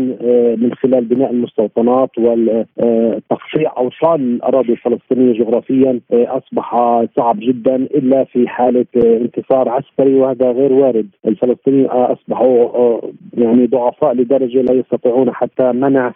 من 0.57 0.75
خلال 0.75 1.05
بناء 1.05 1.31
المستوطنات 1.31 2.11
والتقطيع 2.19 3.73
أوصال 3.77 4.21
الأراضي 4.21 4.73
الفلسطينية 4.73 5.33
جغرافيا 5.39 6.01
أصبح 6.13 6.71
صعب 7.17 7.37
جدا 7.41 7.77
إلا 7.77 8.25
في 8.25 8.49
حالة 8.49 8.87
انتصار 8.97 9.69
عسكري 9.69 10.15
وهذا 10.15 10.51
غير 10.51 10.73
وارد. 10.73 11.09
الفلسطينيين 11.27 11.87
أصبحوا 11.87 13.01
يعني 13.39 13.67
ضعفاء 13.67 14.15
لدرجة 14.15 14.63
لا 14.63 14.75
يستطيعون 14.75 15.35
حتى 15.35 15.73
منع 15.73 16.13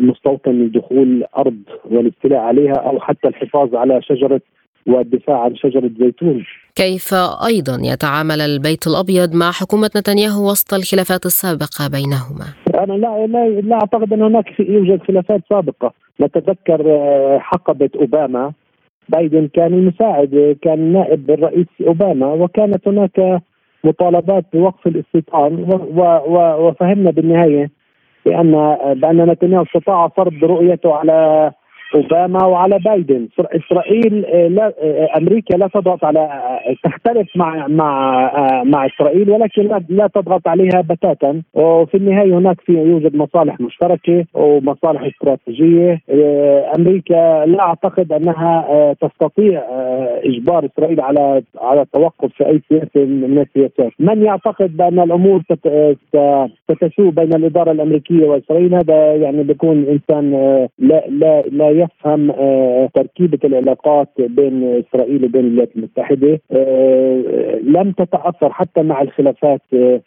مستوطن 0.00 0.54
من 0.54 0.70
دخول 0.70 1.24
أرض 1.38 1.58
والاستيلاء 1.90 2.40
عليها 2.40 2.72
أو 2.74 3.00
حتى 3.00 3.28
الحفاظ 3.28 3.74
على 3.74 4.02
شجرة 4.02 4.40
والدفاع 4.86 5.40
عن 5.40 5.56
شجرة 5.56 5.90
زيتون. 6.00 6.44
كيف 6.74 7.14
أيضا 7.46 7.78
يتعامل 7.82 8.40
البيت 8.40 8.86
الأبيض 8.86 9.34
مع 9.34 9.50
حكومة 9.50 9.90
نتنياهو 9.96 10.50
وسط 10.50 10.74
الخلافات 10.74 11.26
السابقة 11.26 11.88
بينهما؟ 11.88 12.46
أنا 12.84 12.92
لا 12.92 13.26
لا, 13.26 13.60
لا 13.60 13.74
أعتقد 13.74 14.12
أن 14.12 14.22
هناك 14.22 14.60
يوجد 14.60 15.02
خلافات 15.02 15.40
سابقة. 15.48 15.92
نتذكر 16.20 16.82
حقبة 17.40 17.90
أوباما. 17.96 18.52
بايدن 19.08 19.48
كان 19.48 19.74
المساعد 19.74 20.56
كان 20.62 20.92
نائب 20.92 21.30
الرئيس 21.30 21.66
أوباما 21.86 22.26
وكانت 22.26 22.88
هناك 22.88 23.42
مطالبات 23.84 24.44
بوقف 24.52 24.86
الاستيطان 24.86 25.64
وفهمنا 26.58 27.10
بالنهاية 27.10 27.70
بأن 28.26 28.52
بأن 28.94 29.30
نتنياهو 29.30 29.62
استطاع 29.62 30.08
فرض 30.08 30.44
رؤيته 30.44 30.94
على 30.94 31.52
أوباما 31.94 32.44
وعلى 32.44 32.78
بايدن. 32.78 33.28
إسرائيل 33.40 34.20
لا 34.54 34.72
أمريكا 35.18 35.56
لا 35.56 35.66
تضغط 35.74 36.04
على 36.04 36.28
تختلف 36.84 37.36
مع 37.36 37.66
مع 37.66 38.30
مع 38.62 38.86
إسرائيل 38.86 39.30
ولكن 39.30 39.68
لا 39.88 40.06
تضغط 40.14 40.48
عليها 40.48 40.80
بتاتا. 40.90 41.42
وفي 41.54 41.96
النهاية 41.96 42.38
هناك 42.38 42.60
في 42.60 42.72
يوجد 42.72 43.16
مصالح 43.16 43.60
مشتركة 43.60 44.24
ومصالح 44.34 45.02
استراتيجية. 45.02 46.00
أمريكا 46.78 47.44
لا 47.46 47.60
أعتقد 47.60 48.12
أنها 48.12 48.66
تستطيع 49.00 49.62
إجبار 50.24 50.66
إسرائيل 50.66 51.00
على 51.00 51.42
على 51.60 51.80
التوقف 51.80 52.32
في 52.36 52.46
أي 52.46 52.60
سياسة 52.68 53.04
من 53.04 53.38
السياسات. 53.38 53.92
من 53.98 54.22
يعتقد 54.22 54.76
بأن 54.76 55.00
الأمور 55.00 55.42
ستسوء 56.70 57.10
بين 57.10 57.34
الإدارة 57.34 57.70
الأمريكية 57.72 58.26
وإسرائيل 58.26 58.74
هذا 58.74 59.14
يعني 59.14 59.42
بيكون 59.42 59.86
إنسان 59.88 60.30
لا 60.78 61.04
لا 61.08 61.42
لا 61.42 61.75
يفهم 61.80 62.32
تركيبة 62.94 63.38
العلاقات 63.44 64.08
بين 64.18 64.82
إسرائيل 64.88 65.24
وبين 65.24 65.44
الولايات 65.44 65.70
المتحدة. 65.76 66.40
لم 67.62 67.92
تتأثر 67.92 68.52
حتى 68.52 68.82
مع 68.82 69.02
الخلافات 69.02 69.60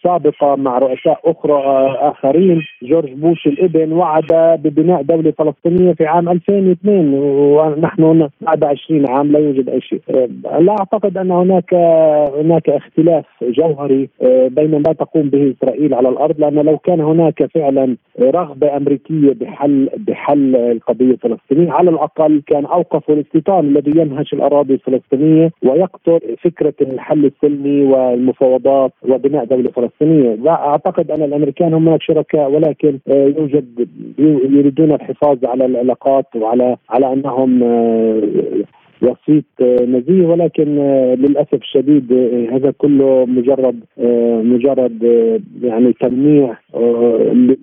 سابقة 0.03 0.55
مع 0.55 0.77
رؤساء 0.77 1.19
أخرى 1.25 1.61
آخرين. 1.99 2.61
جورج 2.83 3.13
بوش 3.13 3.47
الإبن 3.47 3.91
وعد 3.93 4.59
ببناء 4.63 5.01
دولة 5.01 5.31
فلسطينية 5.31 5.93
في 5.93 6.05
عام 6.05 6.29
2002 6.29 7.13
ونحن 7.13 8.29
بعد 8.41 8.63
20 8.63 9.09
عام 9.09 9.31
لا 9.31 9.39
يوجد 9.39 9.69
أي 9.69 9.81
شيء. 9.81 10.01
لا 10.59 10.71
أعتقد 10.79 11.17
أن 11.17 11.31
هناك 11.31 11.73
هناك 12.39 12.69
اختلاف 12.69 13.25
جوهري 13.41 14.09
بين 14.47 14.71
ما 14.71 14.93
تقوم 14.93 15.29
به 15.29 15.53
إسرائيل 15.57 15.93
على 15.93 16.09
الأرض 16.09 16.39
لأن 16.39 16.59
لو 16.59 16.77
كان 16.77 17.01
هناك 17.01 17.45
فعلا 17.45 17.97
رغبة 18.21 18.77
أمريكية 18.77 19.33
بحل 19.33 19.89
بحل 19.97 20.55
القضية 20.55 21.11
الفلسطينية 21.11 21.58
الفلسطينيه 21.59 21.71
على 21.71 21.89
الأقل 21.89 22.41
كان 22.47 22.65
اوقفوا 22.65 23.15
الاستيطان 23.15 23.65
الذي 23.65 23.91
ينهش 24.01 24.33
الأراضي 24.33 24.73
الفلسطينية 24.73 25.51
ويقتل 25.63 26.19
فكرة 26.43 26.73
الحل 26.81 27.25
السلمي 27.25 27.83
والمفاوضات 27.83 28.91
وبناء 29.09 29.45
دولة 29.45 29.71
فلسطينية، 29.71 30.49
أعتقد 30.49 31.11
أن 31.11 31.23
الأمريكان 31.23 31.73
هم 31.73 31.97
شركاء 32.01 32.51
ولكن 32.51 32.99
آه، 33.07 33.25
يوجد 33.37 33.87
يريدون 34.19 34.91
الحفاظ 34.91 35.45
على 35.45 35.65
العلاقات 35.65 36.25
وعلى 36.35 36.77
على 36.89 37.13
أنهم 37.13 37.63
آه، 37.63 38.21
وسيط 39.01 39.45
آه، 39.61 39.85
نزيه. 39.85 40.27
ولكن 40.27 40.77
آه، 40.79 41.15
للأسف 41.15 41.53
الشديد 41.53 42.11
آه، 42.13 42.55
هذا 42.55 42.71
كله 42.77 43.25
مجرد 43.25 43.79
مجرد 44.43 45.03
يعني 45.63 45.93
تلميع 45.93 46.57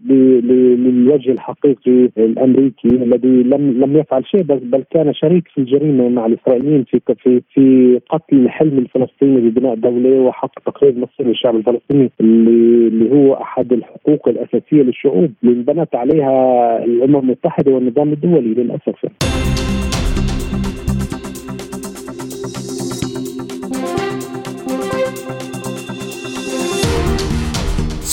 للوجه 0.06 1.32
الحقيقي 1.32 2.10
الأمريكي 2.18 2.88
الذي 2.88 3.42
لم 3.42 3.84
لم 3.84 3.96
يفعل 3.96 4.26
شيء 4.26 4.42
بل 4.42 4.84
كان 4.90 5.14
شريك 5.14 5.48
في 5.48 5.58
الجريمة 5.58 6.08
مع 6.08 6.26
الإسرائيليين 6.26 6.84
في 6.84 7.00
في 7.22 7.42
في 7.54 8.00
قتل 8.10 8.36
الحلم 8.36 8.78
الفلسطيني 8.78 9.40
ببناء 9.40 9.74
دولة 9.74 10.20
وحق 10.20 10.60
تقرير 10.66 10.94
مصير 10.98 11.26
للشعب 11.26 11.56
الفلسطيني 11.56 12.10
اللي 12.20 12.88
اللي 12.88 13.10
هو 13.10 13.34
أحد 13.34 13.72
الحقوق 13.72 14.28
الأساسية 14.28 14.82
للشعوب. 14.82 15.32
اللي 15.44 15.54
انبنت 15.54 15.94
عليها 15.94 16.84
الأمم 16.84 17.16
المتحدة 17.16 17.72
والنظام 17.72 18.12
الدولي 18.12 18.54
للأسف. 18.54 19.06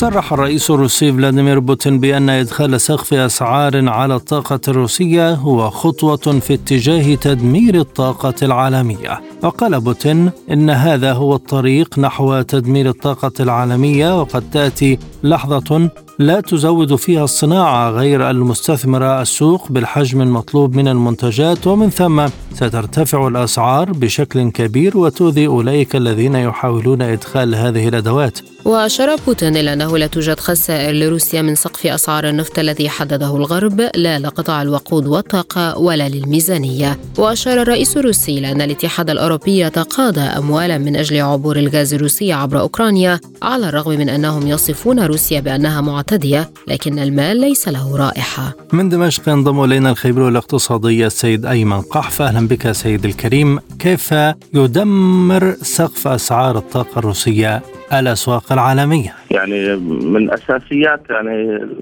صرح 0.03 0.33
الرئيس 0.33 0.71
الروسي 0.71 1.13
فلاديمير 1.13 1.59
بوتين 1.59 1.99
بأن 1.99 2.29
إدخال 2.29 2.81
سقف 2.81 3.13
أسعار 3.13 3.89
على 3.89 4.15
الطاقة 4.15 4.59
الروسية 4.67 5.33
هو 5.33 5.69
خطوة 5.69 6.39
في 6.39 6.53
اتجاه 6.53 7.15
تدمير 7.15 7.75
الطاقة 7.79 8.33
العالمية. 8.41 9.21
وقال 9.43 9.81
بوتين 9.81 10.31
إن 10.51 10.69
هذا 10.69 11.13
هو 11.13 11.35
الطريق 11.35 11.99
نحو 11.99 12.41
تدمير 12.41 12.89
الطاقة 12.89 13.31
العالمية 13.39 14.21
وقد 14.21 14.43
تأتي 14.51 14.99
لحظة 15.23 15.89
لا 16.19 16.41
تزود 16.41 16.95
فيها 16.95 17.23
الصناعة 17.23 17.91
غير 17.91 18.29
المستثمرة 18.29 19.21
السوق 19.21 19.71
بالحجم 19.71 20.21
المطلوب 20.21 20.75
من 20.75 20.87
المنتجات 20.87 21.67
ومن 21.67 21.89
ثم 21.89 22.25
سترتفع 22.53 23.27
الأسعار 23.27 23.91
بشكل 23.91 24.51
كبير 24.51 24.97
وتؤذي 24.97 25.47
أولئك 25.47 25.95
الذين 25.95 26.35
يحاولون 26.35 27.01
إدخال 27.01 27.55
هذه 27.55 27.87
الأدوات. 27.87 28.39
وأشار 28.65 29.15
بوتين 29.27 29.57
إلى 29.57 29.73
أنه 29.73 29.97
لا 29.97 30.07
توجد 30.07 30.39
خسائر 30.39 30.93
لروسيا 30.93 31.41
من 31.41 31.55
سقف 31.55 31.87
أسعار 31.87 32.29
النفط 32.29 32.59
الذي 32.59 32.89
حدده 32.89 33.35
الغرب 33.35 33.89
لا 33.95 34.19
لقطاع 34.19 34.61
الوقود 34.61 35.07
والطاقة 35.07 35.77
ولا 35.77 36.09
للميزانية. 36.09 36.99
وأشار 37.17 37.61
الرئيس 37.61 37.97
الروسي 37.97 38.37
إلى 38.37 38.51
أن 38.51 38.61
الاتحاد 38.61 39.09
الأوروبي 39.09 39.59
يتقاضى 39.59 40.21
أموالا 40.21 40.77
من 40.77 40.95
أجل 40.95 41.21
عبور 41.21 41.57
الغاز 41.57 41.93
الروسي 41.93 42.33
عبر 42.33 42.59
أوكرانيا 42.59 43.19
على 43.41 43.69
الرغم 43.69 43.91
من 43.91 44.09
أنهم 44.09 44.47
يصفون 44.47 44.99
روسيا 44.99 45.39
بأنها 45.39 45.81
معتدية 46.13 46.43
لكن 46.67 46.99
المال 46.99 47.41
ليس 47.41 47.67
له 47.67 47.97
رائحة. 48.05 48.45
من 48.73 48.89
دمشق 48.89 49.29
ينضم 49.29 49.63
إلينا 49.63 49.89
الخبير 49.89 50.27
الاقتصادي 50.27 51.05
السيد 51.05 51.45
أيمن 51.45 51.81
قحف. 51.81 52.21
أهلا 52.21 52.47
بك 52.47 52.71
سيد 52.71 53.05
الكريم. 53.05 53.59
كيف 53.79 54.11
يدمر 54.53 55.43
سقف 55.77 56.07
أسعار 56.07 56.57
الطاقة 56.57 56.99
الروسية 56.99 57.61
الأسواق 57.99 58.51
العالمية؟ 58.51 59.11
يعني 59.31 59.75
من 60.13 60.33
أساسيات 60.33 61.01
يعني 61.09 61.35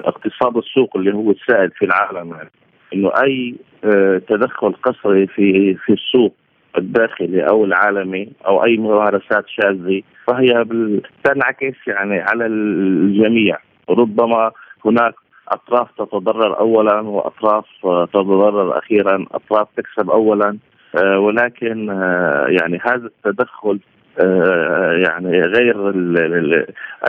اقتصاد 0.04 0.58
السوق 0.58 0.98
اللي 0.98 1.14
هو 1.14 1.32
السائد 1.32 1.72
في 1.78 1.86
العالم 1.86 2.32
يعني 2.32 2.50
إنه 2.94 3.10
أي 3.24 3.56
آه، 3.84 4.22
تدخل 4.30 4.74
قسري 4.84 5.28
في 5.28 5.76
في 5.86 5.94
السوق 5.94 6.34
الداخلي 6.78 7.48
أو 7.50 7.66
العالمي 7.66 8.30
أو 8.48 8.64
أي 8.66 8.78
ممارسات 8.78 9.46
شاذة 9.48 10.02
فهي 10.28 10.66
تنعكس 11.24 11.78
يعني 11.88 12.20
على 12.20 12.46
الجميع. 12.46 13.58
ربما 13.94 14.52
هناك 14.86 15.14
أطراف 15.48 15.88
تتضرر 15.98 16.60
اولا 16.60 17.00
وأطراف 17.02 17.66
تتضرر 17.84 18.78
أخيرا 18.78 19.26
أطراف 19.32 19.68
تكسب 19.78 20.10
اولا 20.10 20.58
آه، 20.96 21.20
ولكن 21.20 21.90
آه، 21.90 22.46
يعني 22.50 22.80
هذا 22.84 23.10
التدخل 23.26 23.80
آه، 24.20 24.94
يعني 25.08 25.42
غير 25.42 25.90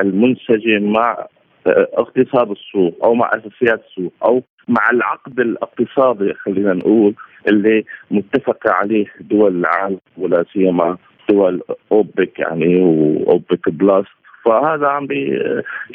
المنسجم 0.00 0.92
مع 0.92 1.26
اقتصاد 1.66 2.50
السوق 2.50 3.04
أو 3.04 3.14
مع 3.14 3.30
أساسيات 3.34 3.82
السوق 3.88 4.12
أو 4.24 4.42
مع 4.68 4.90
العقد 4.90 5.40
الاقتصادي 5.40 6.34
خلينا 6.34 6.72
نقول 6.72 7.14
اللي 7.48 7.84
متفق 8.10 8.58
عليه 8.66 9.06
دول 9.20 9.60
العالم 9.60 9.98
ولا 10.18 10.44
سيما 10.52 10.96
دول 11.30 11.62
أوبك 11.92 12.38
يعني 12.38 12.80
وأوبك 12.82 13.68
بلس 13.68 14.06
فهذا 14.44 14.86
عم 14.86 15.08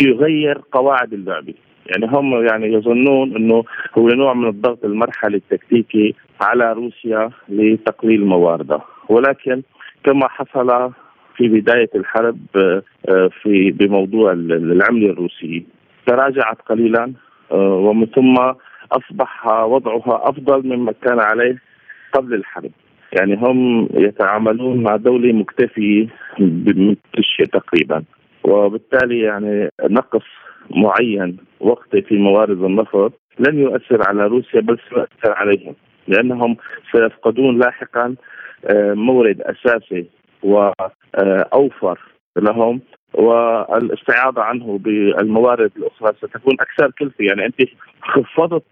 يغير 0.01 0.61
قواعد 0.71 1.13
اللعبة. 1.13 1.53
يعني 1.85 2.05
هم 2.05 2.45
يعني 2.45 2.73
يظنون 2.73 3.35
إنه 3.35 3.63
هو 3.97 4.07
نوع 4.07 4.33
من 4.33 4.47
الضغط 4.47 4.85
المرحلي 4.85 5.37
التكتيكي 5.37 6.15
على 6.41 6.73
روسيا 6.73 7.29
لتقليل 7.49 8.25
مواردها. 8.25 8.85
ولكن 9.09 9.61
كما 10.03 10.27
حصل 10.27 10.91
في 11.35 11.47
بداية 11.47 11.89
الحرب 11.95 12.37
آه، 12.55 13.29
في 13.41 13.71
بموضوع 13.71 14.31
العملة 14.31 15.09
الروسية. 15.09 15.61
تراجعت 16.07 16.61
قليلا 16.61 17.13
آه، 17.51 17.73
ومن 17.73 18.05
ثم 18.05 18.35
أصبح 18.91 19.47
وضعها 19.47 20.29
أفضل 20.29 20.67
مما 20.67 20.93
كان 21.01 21.19
عليه 21.19 21.57
قبل 22.13 22.33
الحرب. 22.33 22.71
يعني 23.13 23.35
هم 23.35 23.89
يتعاملون 23.93 24.83
مع 24.83 24.95
دولة 24.95 25.33
مكتفية 25.33 26.07
بكل 26.39 27.23
شيء 27.23 27.45
تقريبا. 27.45 28.03
وبالتالي 28.47 29.19
يعني 29.19 29.69
نقص 29.83 30.25
معين 30.69 31.37
وقتي 31.59 32.01
في 32.01 32.15
موارد 32.15 32.63
النفط 32.63 33.13
لن 33.39 33.59
يؤثر 33.59 34.07
على 34.07 34.27
روسيا 34.27 34.61
بل 34.61 34.77
سيؤثر 34.89 35.33
عليهم 35.33 35.75
لأنهم 36.07 36.57
سيفقدون 36.91 37.59
لاحقا 37.59 38.15
آه، 38.65 38.93
مورد 38.93 39.41
أساسي 39.41 40.05
وأوفر 40.43 41.99
لهم 42.37 42.81
والاستعاضة 43.13 44.41
عنه 44.41 44.77
بالموارد 44.77 45.71
الأخرى 45.77 46.13
ستكون 46.17 46.53
أكثر 46.59 46.91
كلفة. 46.99 47.25
يعني 47.25 47.45
أنت 47.45 47.69
خفضت 48.01 48.63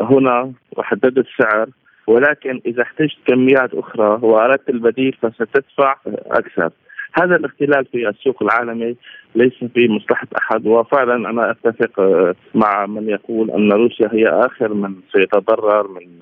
هنا 0.00 0.52
وحددت 0.76 1.26
السعر 1.26 1.68
ولكن 2.06 2.60
إذا 2.66 2.82
احتجت 2.82 3.18
كميات 3.26 3.74
أخرى 3.74 4.18
وأردت 4.22 4.68
البديل 4.68 5.16
فستدفع 5.22 5.96
أكثر. 6.26 6.70
هذا 7.12 7.36
الاختلال 7.36 7.84
في 7.84 8.08
السوق 8.08 8.42
العالمي 8.42 8.96
ليس 9.34 9.52
في 9.74 9.88
مصلحة 9.88 10.26
أحد 10.38 10.66
وفعلا 10.66 11.30
أنا 11.30 11.50
أتفق 11.50 12.00
مع 12.54 12.86
من 12.86 13.08
يقول 13.08 13.50
أن 13.50 13.72
روسيا 13.72 14.08
هي 14.12 14.28
آخر 14.28 14.74
من 14.74 14.94
سيتضرر 15.12 15.88
من 15.88 16.18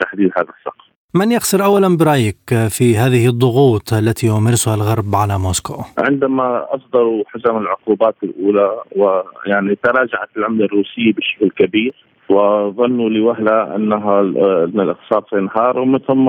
تحديد 0.00 0.30
هذا 0.36 0.48
السقف 0.58 0.90
من 1.14 1.32
يخسر 1.32 1.64
اولا 1.64 1.96
برأيك 1.96 2.68
في 2.68 2.96
هذه 2.96 3.28
الضغوط 3.28 3.92
التي 3.92 4.26
يمارسها 4.26 4.74
الغرب 4.74 5.14
على 5.14 5.38
موسكو؟ 5.38 5.74
عندما 5.98 6.66
أصدروا 6.74 7.24
حزام 7.26 7.56
العقوبات 7.56 8.14
الأولى 8.22 8.70
ويعني 8.96 9.74
تراجعت 9.74 10.28
العملة 10.36 10.64
الروسية 10.64 11.12
بشكل 11.12 11.50
كبير 11.50 11.94
وظنوا 12.30 13.10
لوهلة 13.10 13.76
أنها 13.76 14.20
ان 14.20 14.80
الاقتصاد 14.80 15.22
سينهار 15.30 15.78
ومن 15.78 15.98
ثم 15.98 16.24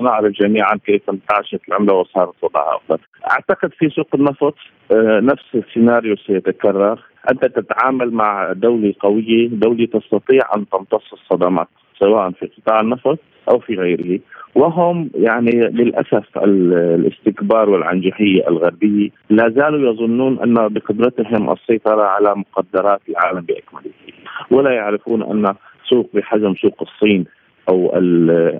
نعرف 0.00 0.32
جميعا 0.32 0.76
كيف 0.86 1.10
انتعشت 1.10 1.60
العملة 1.68 1.94
وصارت 1.94 2.34
وضعها 2.42 2.76
افضل. 2.76 2.98
أعتقد 3.30 3.72
في 3.78 3.88
سوق 3.88 4.08
النفط 4.14 4.54
آه، 4.92 5.20
نفس 5.20 5.44
السيناريو 5.54 6.16
سيتكرر، 6.16 7.00
أنت 7.30 7.44
تتعامل 7.44 8.10
مع 8.10 8.52
دولة 8.52 8.94
قوية، 9.00 9.48
دولة 9.48 9.86
تستطيع 9.86 10.40
أن 10.56 10.68
تمتص 10.68 11.12
الصدمات 11.12 11.68
سواء 11.98 12.30
في 12.30 12.46
قطاع 12.46 12.80
النفط 12.80 13.18
أو 13.50 13.58
في 13.58 13.74
غيره. 13.74 14.20
وهم 14.54 15.10
يعني 15.14 15.50
للأسف 15.50 16.38
الاستكبار 16.38 17.70
والعنجهية 17.70 18.48
الغربية 18.48 19.10
لا 19.30 19.48
زالوا 19.48 19.92
يظنون 19.92 20.38
أن 20.38 20.68
بقدرتهم 20.68 21.52
السيطرة 21.52 22.02
على 22.02 22.34
مقدرات 22.34 23.00
العالم 23.08 23.40
بأكمله. 23.40 23.92
ولا 24.50 24.70
يعرفون 24.70 25.22
أن 25.22 25.54
سوق 25.88 26.10
بحجم 26.14 26.54
سوق 26.54 26.82
الصين 26.82 27.24
أو 27.68 27.90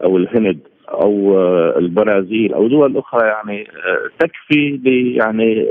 أو 0.04 0.16
الهند 0.16 0.58
أو 0.88 1.38
البرازيل 1.78 2.54
أو 2.54 2.68
دول 2.68 2.96
أخرى 2.96 3.26
يعني 3.26 3.66
تكفي 4.18 4.80
يعني 5.16 5.66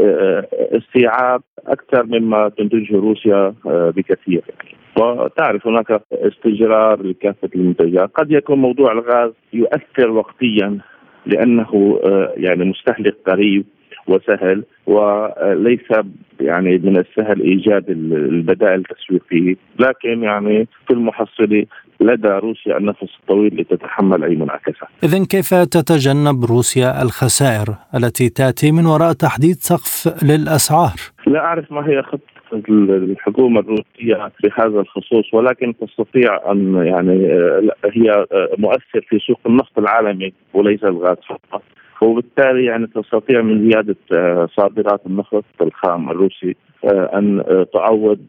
استيعاب 0.52 1.42
أكثر 1.68 2.06
مما 2.06 2.50
تنتجه 2.50 2.96
روسيا 2.96 3.54
بكثير 3.66 4.42
يعني. 4.50 4.76
وتعرف 4.98 5.68
هناك 5.68 6.02
استجرار 6.12 7.04
لكافة 7.04 7.50
المنتجات، 7.56 8.12
قد 8.16 8.32
يكون 8.32 8.60
موضوع 8.60 8.92
الغاز 8.92 9.32
يؤثر 9.54 10.12
وقتيا 10.12 10.78
لأنه 11.26 12.00
آه، 12.04 12.34
يعني 12.38 12.66
مستهلك 12.66 13.16
قريب 13.28 13.66
وسهل 14.08 14.64
وليس 14.86 15.82
يعني 16.40 16.78
من 16.78 16.98
السهل 16.98 17.42
إيجاد 17.42 17.90
البدائل 17.90 18.80
التسويقية، 18.80 19.56
لكن 19.80 20.24
يعني 20.24 20.68
في 20.88 20.94
المحصلة 20.94 21.66
لدى 22.00 22.28
روسيا 22.28 22.78
النفس 22.78 23.18
الطويل 23.22 23.62
لتتحمل 23.62 24.24
أي 24.24 24.36
منعكسات. 24.36 24.90
اذا 25.04 25.26
كيف 25.26 25.54
تتجنب 25.54 26.46
روسيا 26.46 27.02
الخسائر 27.02 27.76
التي 27.96 28.30
تأتي 28.30 28.72
من 28.72 28.86
وراء 28.86 29.14
تحديد 29.14 29.56
سقف 29.56 30.24
للأسعار؟ 30.24 31.00
لا 31.28 31.40
أعرف 31.40 31.72
ما 31.72 31.88
هي 31.90 32.02
خطة 32.04 32.36
الحكومة 32.54 33.60
الروسية 33.60 34.32
في 34.38 34.50
هذا 34.56 34.80
الخصوص 34.80 35.34
ولكن 35.34 35.74
تستطيع 35.78 36.52
أن 36.52 36.76
يعني 36.76 37.28
هي 37.86 38.26
مؤثر 38.58 39.06
في 39.10 39.20
سوق 39.20 39.40
النفط 39.46 39.80
العالمي 39.80 40.34
وليس 40.54 40.84
الغاز 40.84 41.18
فقط 41.30 41.62
وبالتالي 42.02 42.66
يعني 42.66 42.88
تستطيع 42.88 43.42
من 43.42 43.72
زيادة 43.72 43.96
صادرات 44.48 45.02
النفط 45.06 45.46
الخام 45.62 46.10
الروسي 46.12 46.56
أن 46.94 47.44
تعوض 47.74 48.20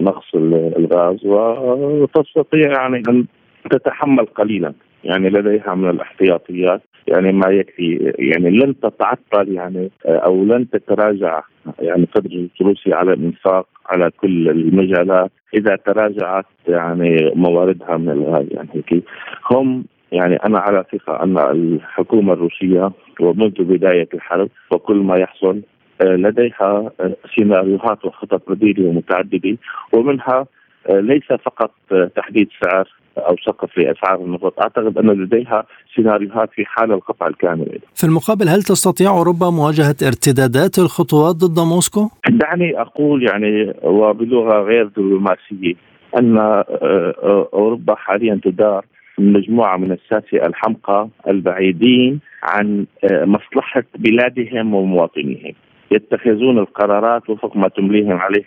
نقص 0.00 0.34
الغاز 0.34 1.26
وتستطيع 1.26 2.72
يعني 2.72 3.02
أن 3.08 3.26
تتحمل 3.70 4.26
قليلا 4.26 4.72
يعني 5.04 5.30
لديها 5.30 5.74
من 5.74 5.90
الاحتياطيات 5.90 6.82
يعني 7.06 7.32
ما 7.32 7.50
يكفي 7.50 8.14
يعني 8.18 8.50
لن 8.50 8.80
تتعطل 8.80 9.52
يعني 9.52 9.90
أو 10.06 10.44
لن 10.44 10.70
تتراجع 10.70 11.42
يعني 11.80 12.04
قدرة 12.14 12.48
روسيا 12.62 12.96
على 12.96 13.12
الإنفاق 13.12 13.66
على 13.86 14.10
كل 14.10 14.48
المجالات 14.48 15.30
إذا 15.54 15.76
تراجعت 15.76 16.46
يعني 16.68 17.32
مواردها 17.34 17.96
من 17.96 18.10
الغاز 18.10 18.46
يعني 18.50 19.02
هم 19.50 19.84
يعني 20.12 20.36
أنا 20.36 20.58
على 20.58 20.84
ثقة 20.92 21.22
أن 21.22 21.38
الحكومة 21.38 22.32
الروسية 22.32 22.90
ومنذ 23.20 23.64
بداية 23.64 24.08
الحرب 24.14 24.48
وكل 24.70 24.96
ما 24.96 25.16
يحصل 25.16 25.60
لديها 26.02 26.90
سيناريوهات 27.36 28.04
وخطط 28.04 28.42
بديلة 28.50 28.88
ومتعددة 28.88 29.56
ومنها 29.92 30.46
ليس 30.90 31.32
فقط 31.44 31.70
تحديد 32.16 32.48
سعر 32.64 32.88
أو 33.18 33.36
سقف 33.46 33.78
لأسعار 33.78 34.20
النفط، 34.20 34.60
أعتقد 34.60 34.98
أن 34.98 35.10
لديها 35.10 35.64
سيناريوهات 35.94 36.50
في 36.52 36.64
حال 36.64 36.92
القطع 36.92 37.26
الكامل. 37.26 37.78
في 37.94 38.04
المقابل 38.04 38.48
هل 38.48 38.62
تستطيع 38.62 39.10
أوروبا 39.10 39.50
مواجهة 39.50 39.96
ارتدادات 40.06 40.78
الخطوات 40.78 41.36
ضد 41.36 41.58
موسكو؟ 41.58 42.08
دعني 42.28 42.80
أقول 42.80 43.22
يعني 43.22 43.74
وبلغة 43.82 44.62
غير 44.62 44.86
دبلوماسية 44.86 45.74
أن 46.18 46.38
أوروبا 47.54 47.94
حاليا 47.94 48.40
تدار 48.44 48.84
مجموعة 49.18 49.76
من 49.76 49.92
الساسه 49.92 50.46
الحمقى 50.46 51.08
البعيدين 51.28 52.20
عن 52.42 52.86
مصلحة 53.12 53.84
بلادهم 53.98 54.74
ومواطنيهم. 54.74 55.52
يتخذون 55.90 56.58
القرارات 56.58 57.30
وفق 57.30 57.56
ما 57.56 57.68
تمليهم 57.68 58.18
عليه 58.18 58.44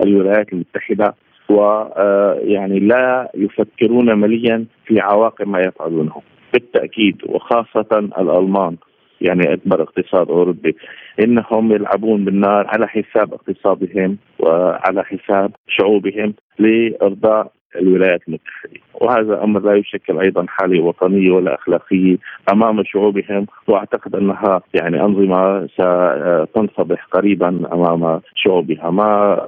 الولايات 0.00 0.52
المتحدة 0.52 1.14
ويعني 1.48 2.78
لا 2.78 3.30
يفكرون 3.34 4.18
مليا 4.18 4.64
في 4.86 5.00
عواقب 5.00 5.48
ما 5.48 5.60
يفعلونه 5.60 6.22
بالتأكيد 6.52 7.16
وخاصة 7.26 7.98
الألمان 8.18 8.76
يعني 9.20 9.52
أكبر 9.52 9.82
اقتصاد 9.82 10.28
أوروبي 10.28 10.76
إنهم 11.20 11.72
يلعبون 11.72 12.24
بالنار 12.24 12.66
على 12.66 12.88
حساب 12.88 13.34
اقتصادهم 13.34 14.18
وعلى 14.38 15.04
حساب 15.04 15.52
شعوبهم 15.68 16.34
لإرضاء 16.58 17.52
الولايات 17.76 18.20
المتحدة 18.28 18.80
وهذا 18.94 19.44
أمر 19.44 19.60
لا 19.60 19.74
يشكل 19.74 20.20
أيضا 20.20 20.46
حاله 20.48 20.82
وطنيه 20.84 21.30
ولا 21.30 21.54
اخلاقيه 21.54 22.16
أمام 22.52 22.84
شعوبهم 22.84 23.46
وأعتقد 23.68 24.14
أنها 24.14 24.60
يعني 24.74 25.00
أنظمة 25.00 25.66
ستنفضح 25.66 27.06
قريبا 27.12 27.48
أمام 27.48 28.20
شعوبها 28.34 28.90
ما 28.90 29.46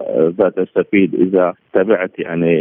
تستفيد 0.57 1.15
إذا 1.15 1.55
تبعت 1.75 2.11
يعني 2.19 2.61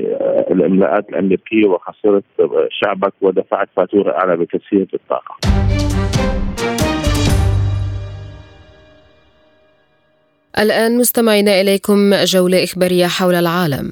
الإملاءات 0.52 1.10
الأمريكية 1.10 1.68
وخسرت 1.68 2.24
شعبك 2.70 3.14
ودفعت 3.22 3.70
فاتورة 3.76 4.12
أعلى 4.12 4.38
بكثير 4.38 4.88
بالطاقه. 4.92 5.36
الآن 10.60 10.98
مستمعين 10.98 11.48
إليكم 11.48 12.12
جولة 12.24 12.64
إخبارية 12.64 13.06
حول 13.06 13.36
العالم. 13.36 13.92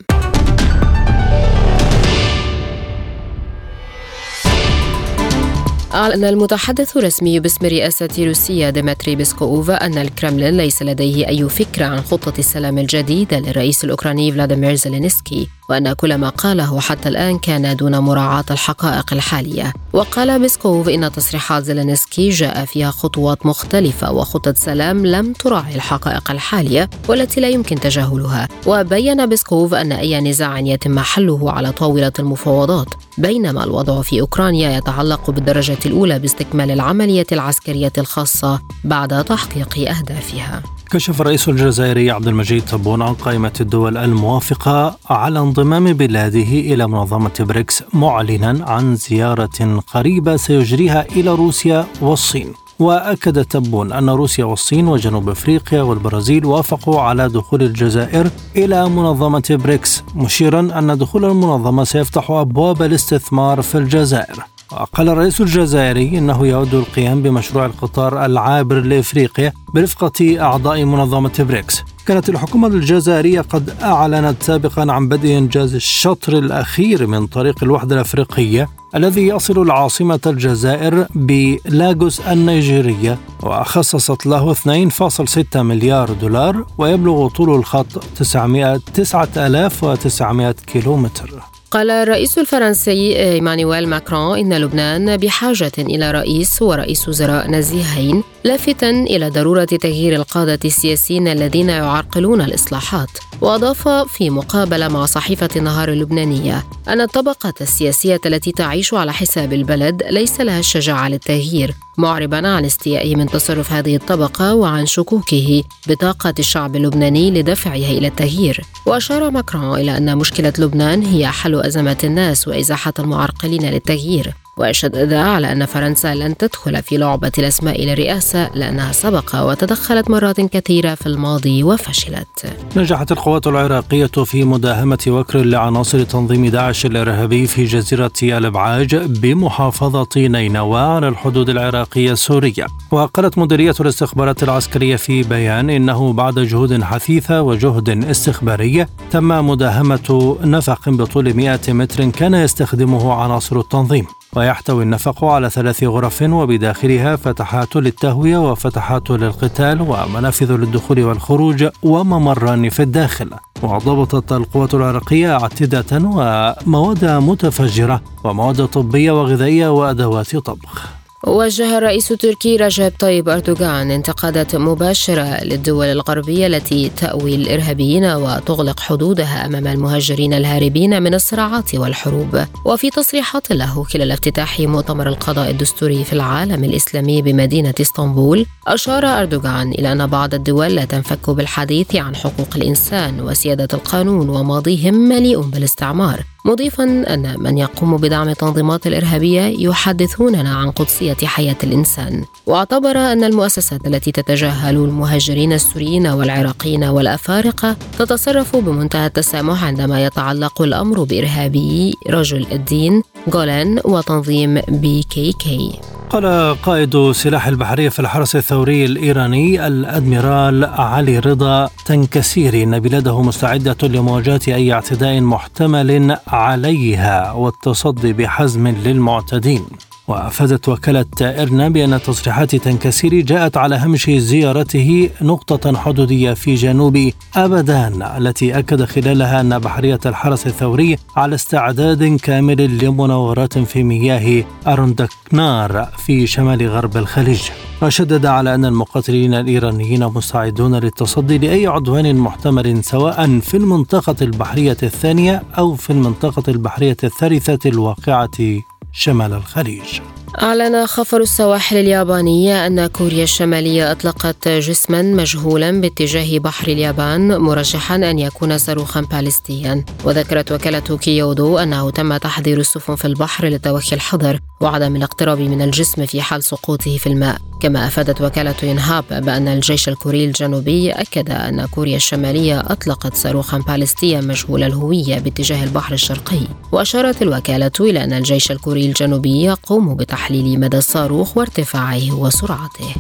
أعلن 5.94 6.24
المتحدث 6.24 6.98
الرسمي 6.98 7.40
باسم 7.40 7.66
رئاسة 7.66 8.10
روسيا 8.20 8.70
ديمتري 8.70 9.16
بيسكوف 9.16 9.86
أن 9.86 9.98
الكرملين 9.98 10.58
ليس 10.58 10.82
لديه 10.82 11.28
أي 11.28 11.50
فكرة 11.50 11.86
عن 11.86 12.02
خطة 12.02 12.34
السلام 12.40 12.78
الجديدة 12.78 13.40
للرئيس 13.40 13.84
الأوكراني 13.84 14.32
فلاديمير 14.32 14.76
زيلينسكي. 14.76 15.48
وأن 15.70 15.94
كل 15.94 16.16
ما 16.16 16.30
قاله 16.30 16.80
حتى 16.80 17.10
الآن 17.10 17.40
كان 17.40 17.76
دون 17.76 17.98
مراعاة 17.98 18.46
الحقائق 18.52 19.14
الحالية. 19.14 19.74
وقال 19.94 20.40
بيسكوف 20.40 20.90
إن 20.90 21.12
تصريحات 21.12 21.64
زيلينسكي 21.64 22.30
جاء 22.30 22.66
فيها 22.66 22.92
خطوات 22.92 23.46
مختلفة 23.46 24.12
وخطة 24.12 24.54
سلام 24.54 25.06
لم 25.06 25.34
تراعي 25.34 25.76
الحقائق 25.76 26.32
الحالية 26.32 26.90
والتي 27.10 27.42
لا 27.42 27.50
يمكن 27.50 27.80
تجاهلها. 27.80 28.48
وبين 28.68 29.26
بيسكوف 29.26 29.74
أن 29.74 29.92
أي 29.92 30.22
نزاع 30.22 30.60
يتم 30.60 31.00
حله 31.00 31.52
على 31.52 31.72
طاولة 31.72 32.12
المفاوضات 32.20 32.88
بينما 33.18 33.64
الوضع 33.64 34.02
في 34.02 34.22
أوكرانيا 34.22 34.78
يتعلق 34.78 35.32
بالدرجة 35.32 35.78
الأولى 35.86 36.20
باستكمال 36.20 36.72
العملية 36.72 37.28
العسكرية 37.32 37.94
الخاصة 37.98 38.62
بعد 38.84 39.24
تحقيق 39.24 39.90
أهدافها. 39.90 40.64
كشف 40.92 41.22
الرئيس 41.22 41.50
الجزائري 41.50 42.12
عبد 42.12 42.28
المجيد 42.28 42.66
تبون 42.66 43.02
عن 43.02 43.14
قائمة 43.14 43.54
الدول 43.62 43.98
الموافقة 43.98 44.98
على 45.10 45.40
انضمام 45.58 45.94
بلاده 45.94 46.40
إلى 46.40 46.88
منظمة 46.88 47.32
بريكس 47.40 47.84
معلنا 47.94 48.66
عن 48.68 48.96
زيارة 48.96 49.82
قريبة 49.94 50.36
سيجريها 50.36 51.06
إلى 51.12 51.30
روسيا 51.36 51.86
والصين 52.02 52.54
وأكد 52.80 53.46
تبون 53.46 53.92
أن 53.92 54.10
روسيا 54.10 54.46
والصين 54.46 54.88
وجنوب 54.88 55.30
أفريقيا 55.30 55.82
والبرازيل 55.82 56.46
وافقوا 56.46 57.02
على 57.02 57.30
دخول 57.30 57.64
الجزائر 57.64 58.30
إلى 58.56 58.90
منظمة 58.90 59.44
بريكس 59.64 60.04
مشيرا 60.16 60.60
أن 60.60 60.98
دخول 60.98 61.26
المنظمة 61.26 61.84
سيفتح 61.84 62.32
أبواب 62.32 62.82
الاستثمار 62.82 63.62
في 63.62 63.78
الجزائر 63.78 64.44
وقال 64.72 65.10
الرئيس 65.10 65.42
الجزائري 65.42 66.18
إنه 66.18 66.48
يود 66.48 66.74
القيام 66.74 67.22
بمشروع 67.22 67.66
القطار 67.66 68.26
العابر 68.26 68.80
لإفريقيا 68.80 69.54
برفقة 69.74 70.42
أعضاء 70.42 70.84
منظمة 70.84 71.32
بريكس. 71.40 71.84
كانت 72.08 72.30
الحكومة 72.30 72.68
الجزائرية 72.68 73.42
قد 73.42 73.74
أعلنت 73.82 74.44
سابقا 74.44 74.92
عن 74.92 75.08
بدء 75.08 75.38
إنجاز 75.38 75.76
الشطر 75.76 76.38
الأخير 76.38 77.08
من 77.08 77.28
طريق 77.28 77.64
الوحدة 77.64 77.96
الأفريقية 77.96 78.70
الذي 78.96 79.28
يصل 79.28 79.62
العاصمة 79.62 80.20
الجزائر 80.26 81.08
بلاغوس 81.16 82.20
النيجيرية 82.20 83.18
وخصصت 83.44 84.26
له 84.26 84.54
2.6 84.54 85.58
مليار 85.58 86.14
دولار 86.14 86.66
ويبلغ 86.78 87.28
طول 87.28 87.56
الخط 87.56 88.04
900 88.16 88.78
9900 88.78 90.52
كيلومتر. 90.52 91.57
قال 91.72 91.92
الرئيس 91.92 92.38
الفرنسي 92.38 93.20
إيمانويل 93.20 93.88
ماكرون 93.88 94.40
إن 94.40 94.54
لبنان 94.54 95.18
بحاجة 95.18 95.72
إلى 95.80 96.12
رئيس 96.12 96.62
ورئيس 96.62 97.10
وزراء 97.10 97.52
نزيهين 97.52 98.24
لافتا 98.44 98.90
إلى 98.90 99.30
ضرورة 99.30 99.66
تغيير 99.66 100.16
القادة 100.16 100.60
السياسيين 100.66 101.28
الذين 101.28 101.70
يعرقلون 101.70 102.42
الإصلاحات. 102.42 103.10
وأضاف 103.42 103.88
في 103.88 104.30
مقابلة 104.30 104.88
مع 104.88 105.06
صحيفة 105.06 105.50
النهار 105.56 105.90
اللبنانية 105.90 106.66
أن 106.88 107.02
الطبقه 107.02 107.54
السياسية 107.62 108.20
التي 108.26 108.52
تعيش 108.52 108.94
على 108.94 109.14
حساب 109.14 109.54
البلد 109.54 110.04
ليس 110.10 110.42
لها 110.42 110.60
الشجاعة 110.60 111.10
للتغيير 111.10 111.74
معربا 111.98 112.48
عن 112.48 112.66
استيائه 112.66 113.16
من 113.16 113.26
تصرف 113.28 113.72
هذه 113.72 113.96
الطبقة 113.96 114.56
وعن 114.56 114.86
شكوكه 114.86 115.64
بطاقة 115.88 116.34
الشعب 116.40 116.76
اللبناني 116.76 117.32
لدفعه 117.32 117.76
إلى 117.76 118.08
التغيير. 118.08 118.62
وأشار 118.86 119.32
ماكرون 119.32 119.80
إلى 119.80 119.98
أن 119.98 120.18
مشكلة 120.18 120.54
لبنان 120.58 121.06
هي 121.06 121.28
حل 121.28 121.56
ازمات 121.60 122.06
الناس 122.06 122.48
وإزاحة 122.48 122.94
المعرقلين 123.00 123.66
للتغيير. 123.66 124.34
وأشدد 124.58 125.14
على 125.14 125.52
أن 125.52 125.66
فرنسا 125.66 126.16
لن 126.16 126.38
تدخل 126.38 126.84
في 126.84 126.98
لعبة 126.98 127.32
الأسماء 127.38 127.86
للرئاسة 127.86 128.50
لأنها 128.54 128.92
سبق 128.92 129.36
وتدخلت 129.36 130.10
مرات 130.10 130.42
كثيرة 130.42 130.96
في 130.96 131.06
الماضي 131.06 131.64
وفشلت. 131.64 132.54
نجحت 132.76 133.12
القوات 133.12 133.48
العراقية 133.48 134.06
في 134.06 134.44
مداهمة 134.44 135.04
وكر 135.08 135.40
لعناصر 135.44 136.04
تنظيم 136.04 136.48
داعش 136.48 136.86
الإرهابي 136.86 137.48
في 137.48 137.66
جزيرة 137.66 138.12
الإبعاج 138.24 138.96
بمحافظة 138.96 140.08
نينوى 140.18 140.80
على 140.80 141.08
الحدود 141.08 141.50
العراقية 141.50 142.12
السورية. 142.12 142.66
وقالت 142.92 143.38
مديرية 143.38 143.76
الاستخبارات 143.80 144.44
العسكرية 144.44 144.96
في 144.96 145.24
بيان 145.24 145.70
إنه 145.70 146.14
بعد 146.14 146.40
جهود 146.40 146.84
حثيثة 146.84 147.42
وجهد 147.42 148.06
استخباري 148.06 148.86
تم 149.12 149.48
مداهمة 149.48 150.38
نفق 150.42 150.90
بطول 150.90 151.34
100 151.34 151.60
متر 151.68 152.10
كان 152.10 152.34
يستخدمه 152.34 153.14
عناصر 153.14 153.60
التنظيم. 153.60 154.06
ويحتوي 154.38 154.84
النفق 154.84 155.24
على 155.26 155.50
ثلاث 155.50 155.84
غرف 155.84 156.22
وبداخلها 156.22 157.16
فتحات 157.16 157.76
للتهوية 157.76 158.52
وفتحات 158.52 159.10
للقتال 159.10 159.82
ومنافذ 159.82 160.52
للدخول 160.52 161.04
والخروج 161.04 161.68
وممران 161.84 162.70
في 162.70 162.84
الداخل. 162.84 163.30
وضبطت 163.64 164.32
القوات 164.34 164.74
العراقية 164.74 165.40
أعتدة 165.40 165.86
ومواد 165.92 167.06
متفجرة 167.06 168.02
ومواد 168.24 168.66
طبية 168.66 169.12
وغذائية 169.12 169.68
وأدوات 169.68 170.36
طبخ. 170.36 170.88
وجه 171.26 171.78
الرئيس 171.78 172.12
التركي 172.12 172.56
رجب 172.56 172.94
طيب 173.00 173.30
أردوغان 173.30 173.92
انتقادات 173.92 174.56
مباشرة 174.56 175.44
للدول 175.44 175.86
الغربية 175.86 176.48
التي 176.48 176.90
تأوي 176.90 177.36
الإرهابيين 177.36 178.06
وتغلق 178.06 178.80
حدودها 178.80 179.46
أمام 179.46 179.68
المهاجرين 179.68 180.34
الهاربين 180.34 181.04
من 181.04 181.14
الصراعات 181.14 181.76
والحروب. 181.76 182.46
وفي 182.66 182.90
تصريحات 182.90 183.52
له 183.52 183.84
خلال 183.84 184.12
افتتاح 184.12 184.60
مؤتمر 184.60 185.08
القضاء 185.08 185.50
الدستوري 185.50 186.04
في 186.04 186.14
العالم 186.14 186.64
الإسلامي 186.64 187.22
بمدينة 187.22 187.74
إسطنبول 187.82 188.46
أشار 188.68 189.06
أردوغان 189.06 189.72
إلى 189.72 189.92
أن 189.92 190.08
بعض 190.08 190.34
الدول 190.34 190.76
لا 190.76 190.86
تنفك 190.86 191.30
بالحديث 191.30 191.96
عن 191.96 192.16
حقوق 192.16 192.50
الإنسان 192.56 193.22
وسيادة 193.22 193.68
القانون 193.74 194.30
وماضيهم 194.30 194.94
مليء 194.94 195.42
بالاستعمار. 195.42 196.24
مضيفا 196.48 196.84
أن 196.84 197.36
من 197.40 197.58
يقوم 197.58 197.98
بدعم 197.98 198.30
التنظيمات 198.30 198.88
الإرهابية 198.88 199.42
يحدثوننا 199.42 200.56
عن 200.56 200.72
قدسية 200.72 201.18
حياة 201.24 201.56
الإنسان. 201.64 202.24
واعتبر 202.46 202.98
أن 202.98 203.24
المؤسسات 203.24 203.88
التي 203.88 204.12
تتجاهل 204.12 204.76
المهاجرين 204.76 205.54
السوريين 205.54 206.08
والعراقيين 206.08 206.84
والأفارقة 206.84 207.76
تتصرف 208.00 208.56
بمنتهى 208.56 209.06
التسامح 209.06 209.64
عندما 209.64 210.06
يتعلق 210.06 210.62
الأمر 210.62 211.04
بإرهابي 211.04 211.94
رجل 212.10 212.48
الدين 212.52 213.04
غولن 213.34 213.80
وتنظيم 213.86 214.62
بي 214.68 215.04
كي 215.04 215.32
كي. 215.32 215.80
قال 216.10 216.56
قائد 216.62 217.12
سلاح 217.12 217.48
البحرية 217.48 217.90
في 217.90 218.00
الحرس 218.00 218.36
الثوري 218.36 218.86
الإيراني 218.86 219.68
الأدميرال 219.68 220.66
علي 220.66 221.20
رضا 221.20 221.70
تنكسيري 221.86 222.64
أن 222.64 222.80
بلاده 222.80 223.22
مستعدة 223.22 223.78
لمواجهة 223.84 224.42
أي 224.48 224.74
اعتداء 224.74 225.22
محتمل 225.22 226.18
عليها 226.28 227.32
والتصدي 227.32 228.14
بحزم 228.14 228.68
للمعتدين. 228.68 229.66
وأفادت 230.08 230.70
وكالة 230.70 231.06
ايرنا 231.22 231.70
بان 231.70 232.02
تصريحات 232.02 232.56
تنكسيري 232.56 233.22
جاءت 233.22 233.58
على 233.58 233.76
هامش 233.76 234.10
زيارته 234.10 235.10
نقطة 235.22 235.78
حدودية 235.78 236.34
في 236.34 236.56
جنوب 236.56 237.12
أبدان 237.36 238.02
التي 238.18 238.60
أكد 238.60 238.84
خلالها 238.84 239.42
أن 239.42 239.60
بحرية 239.60 240.00
الحرس 240.06 240.48
الثوري 240.48 240.98
على 241.16 241.36
استعداد 241.36 242.16
كامل 242.24 242.78
لمناورات 242.86 243.58
في 243.58 243.84
مياه 243.84 244.44
اروندكنار 244.68 245.90
في 246.06 246.28
شمال 246.28 246.70
غرب 246.70 246.98
الخليج. 246.98 247.42
وشدد 247.82 248.26
على 248.26 248.56
أن 248.56 248.66
المقاتلين 248.66 249.34
الإيرانيين 249.34 250.06
مستعدون 250.06 250.76
للتصدي 250.76 251.38
لأي 251.38 251.68
عدوان 251.68 252.16
محتمل 252.16 252.84
سواء 252.84 253.40
في 253.40 253.58
المنطقة 253.58 254.16
البحرية 254.22 254.78
الثانية 254.84 255.44
أو 255.58 255.76
في 255.76 255.90
المنطقة 255.90 256.44
البحرية 256.48 256.98
الثالثة 257.04 257.70
الواقعة. 257.70 258.77
شمال 258.98 259.34
الخليج. 259.34 260.02
أعلن 260.36 260.86
خفر 260.86 261.22
السواحل 261.22 261.78
اليابانية 261.78 262.68
أن 262.68 262.88
كوريا 262.88 263.24
الشمالية 263.24 263.92
أطلقت 263.92 264.48
جسما 264.48 265.02
مجهولا 265.02 265.82
باتجاه 265.82 266.40
بحر 266.40 266.68
اليابان 266.68 267.38
مرشحا 267.38 267.96
أن 267.96 268.20
يكون 268.20 268.58
صاروخا 268.58 269.02
باليستيا 269.02 269.86
وذكرت 270.04 270.52
وكالة 270.52 270.98
كيودو 270.98 271.58
أنه 271.58 271.90
تم 271.92 272.18
تحضير 272.18 272.60
السفن 272.60 272.96
في 272.96 273.06
البحر 273.06 273.46
للتوخي 273.46 273.96
الحذر 273.96 274.40
وعدم 274.62 274.96
الاقتراب 274.96 275.40
من 275.40 275.62
الجسم 275.62 276.06
في 276.06 276.22
حال 276.22 276.44
سقوطه 276.44 276.98
في 276.98 277.08
الماء. 277.08 277.38
كما 277.62 277.88
أفادت 277.88 278.22
وكالة 278.22 278.56
ينهاب 278.64 279.04
بأن 279.10 279.48
الجيش 279.48 279.90
الكوري 279.90 280.26
الجنوبي 280.26 280.92
أكد 280.92 281.30
أن 281.32 281.66
كوريا 281.66 281.96
الشمالية 281.96 282.60
أطلقت 282.60 283.16
صاروخا 283.16 283.58
باليستيا 283.58 284.22
مجهول 284.22 284.64
الهوية 284.64 285.20
باتجاه 285.20 285.64
البحر 285.64 285.94
الشرقي. 285.94 286.40
وأشارت 286.72 287.22
الوكالة 287.22 287.72
إلى 287.80 288.04
أن 288.04 288.14
الجيش 288.14 288.52
الكوري 288.52 288.86
الجنوبي 288.86 289.44
يقوم 289.44 289.96
بتحضير 289.96 290.17
تحليل 290.18 290.60
مدى 290.60 290.78
الصاروخ 290.78 291.38
وارتفاعه 291.38 292.12
وسرعته. 292.12 292.96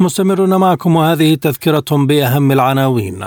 مستمرون 0.00 0.54
معكم 0.56 0.96
وهذه 0.96 1.34
تذكرة 1.34 1.84
بأهم 1.90 2.52
العناوين. 2.52 3.24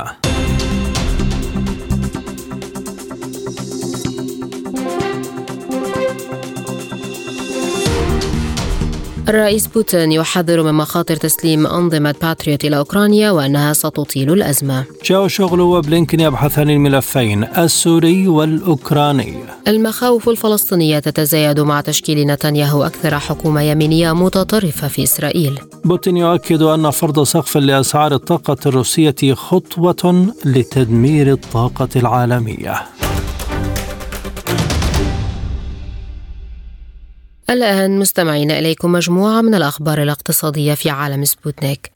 الرئيس 9.29 9.67
بوتين 9.67 10.11
يحذر 10.11 10.63
من 10.63 10.73
مخاطر 10.73 11.15
تسليم 11.15 11.67
أنظمة 11.67 12.15
باتريوت 12.21 12.65
إلى 12.65 12.77
أوكرانيا 12.77 13.31
وأنها 13.31 13.73
ستطيل 13.73 14.33
الأزمة. 14.33 14.85
جاو 15.05 15.27
شغل 15.27 15.61
وبلينكن 15.61 16.19
يبحثان 16.19 16.69
الملفين 16.69 17.43
السوري 17.43 18.27
والأوكراني. 18.27 19.33
المخاوف 19.67 20.29
الفلسطينية 20.29 20.99
تتزايد 20.99 21.59
مع 21.59 21.81
تشكيل 21.81 22.27
نتنياهو 22.27 22.83
أكثر 22.83 23.19
حكومة 23.19 23.61
يمينية 23.61 24.13
متطرفة 24.13 24.87
في 24.87 25.03
إسرائيل. 25.03 25.59
بوتين 25.85 26.17
يؤكد 26.17 26.61
أن 26.61 26.89
فرض 26.89 27.23
سقف 27.23 27.57
لأسعار 27.57 28.13
الطاقة 28.13 28.57
الروسية 28.65 29.33
خطوة 29.33 30.33
لتدمير 30.45 31.31
الطاقة 31.31 31.89
العالمية. 31.95 32.75
الآن 37.49 37.99
مستمعين 37.99 38.51
إليكم 38.51 38.91
مجموعة 38.91 39.41
من 39.41 39.55
الأخبار 39.55 40.03
الاقتصادية 40.03 40.73
في 40.73 40.89
عالم 40.89 41.25
سبوتنيك. 41.25 41.91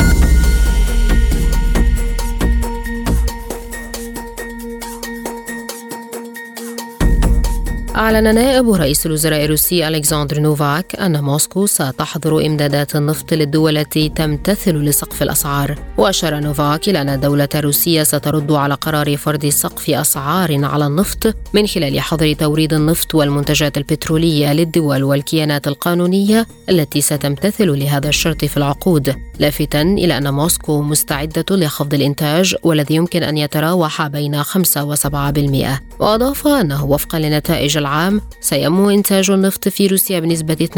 أعلن 7.96 8.36
نائب 8.36 8.70
رئيس 8.70 9.06
الوزراء 9.06 9.46
الروسي 9.46 9.88
ألكسندر 9.88 10.40
نوفاك 10.40 10.96
أن 10.96 11.24
موسكو 11.24 11.66
ستحظر 11.66 12.46
إمدادات 12.46 12.96
النفط 12.96 13.34
للدول 13.34 13.78
التي 13.78 14.10
تمتثل 14.10 14.76
لسقف 14.76 15.24
الأسعار. 15.24 15.76
وأشار 15.98 16.40
نوفاك 16.40 16.90
إلى 16.90 17.02
أن 17.02 17.10
الدولة 17.10 17.50
الروسية 17.56 18.04
سترد 18.04 18.52
على 18.52 18.74
قرار 18.74 19.18
فرض 19.18 19.46
سقف 19.46 19.90
أسعار 19.90 20.66
على 20.66 20.86
النفط 20.88 21.36
من 21.54 21.68
خلال 21.68 22.00
حظر 22.02 22.34
توريد 22.34 22.74
النفط 22.74 23.16
والمنتجات 23.16 23.78
البترولية 23.78 24.54
للدول 24.54 25.04
والكيانات 25.04 25.68
القانونية 25.68 26.48
التي 26.70 27.02
ستمتثل 27.02 27.80
لهذا 27.80 28.10
الشرط 28.10 28.46
في 28.46 28.58
العقود. 28.58 29.16
لافتا 29.40 29.82
إلى 29.82 30.18
أن 30.18 30.34
موسكو 30.34 30.82
مستعدة 30.82 31.46
لخفض 31.52 31.94
الإنتاج 31.94 32.56
والذي 32.64 32.96
يمكن 32.96 33.24
أن 33.24 33.38
يتراوح 33.38 34.08
بين 34.08 34.44
5 34.44 34.96
و7% 34.96 36.00
وأضاف 36.00 36.48
أنه 36.48 36.86
وفقا 36.86 37.20
لنتائج 37.20 37.78
العام 37.84 38.22
سينمو 38.42 38.90
إنتاج 38.90 39.32
النفط 39.32 39.68
في 39.68 39.88
روسيا 39.88 40.20
بنسبة 40.20 40.70
2% 40.76 40.78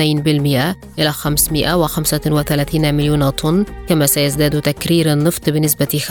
إلى 0.99 1.11
535 1.11 2.93
مليون 2.93 3.29
طن 3.29 3.65
كما 3.89 4.05
سيزداد 4.05 4.61
تكرير 4.61 5.13
النفط 5.13 5.49
بنسبة 5.49 6.01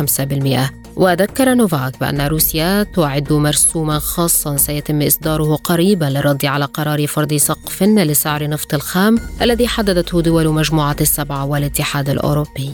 5% 0.70 0.84
وذكر 0.96 1.54
نوفاك 1.54 2.00
بأن 2.00 2.20
روسيا 2.20 2.82
تعد 2.82 3.32
مرسوما 3.32 3.98
خاصا 3.98 4.56
سيتم 4.56 5.02
إصداره 5.02 5.56
قريبا 5.56 6.04
للرد 6.04 6.44
على 6.44 6.64
قرار 6.64 7.06
فرض 7.06 7.34
سقف 7.34 7.82
لسعر 7.82 8.48
نفط 8.48 8.74
الخام 8.74 9.18
الذي 9.42 9.68
حددته 9.68 10.20
دول 10.20 10.48
مجموعة 10.48 10.96
السبعة 11.00 11.44
والاتحاد 11.44 12.08
الأوروبي. 12.10 12.72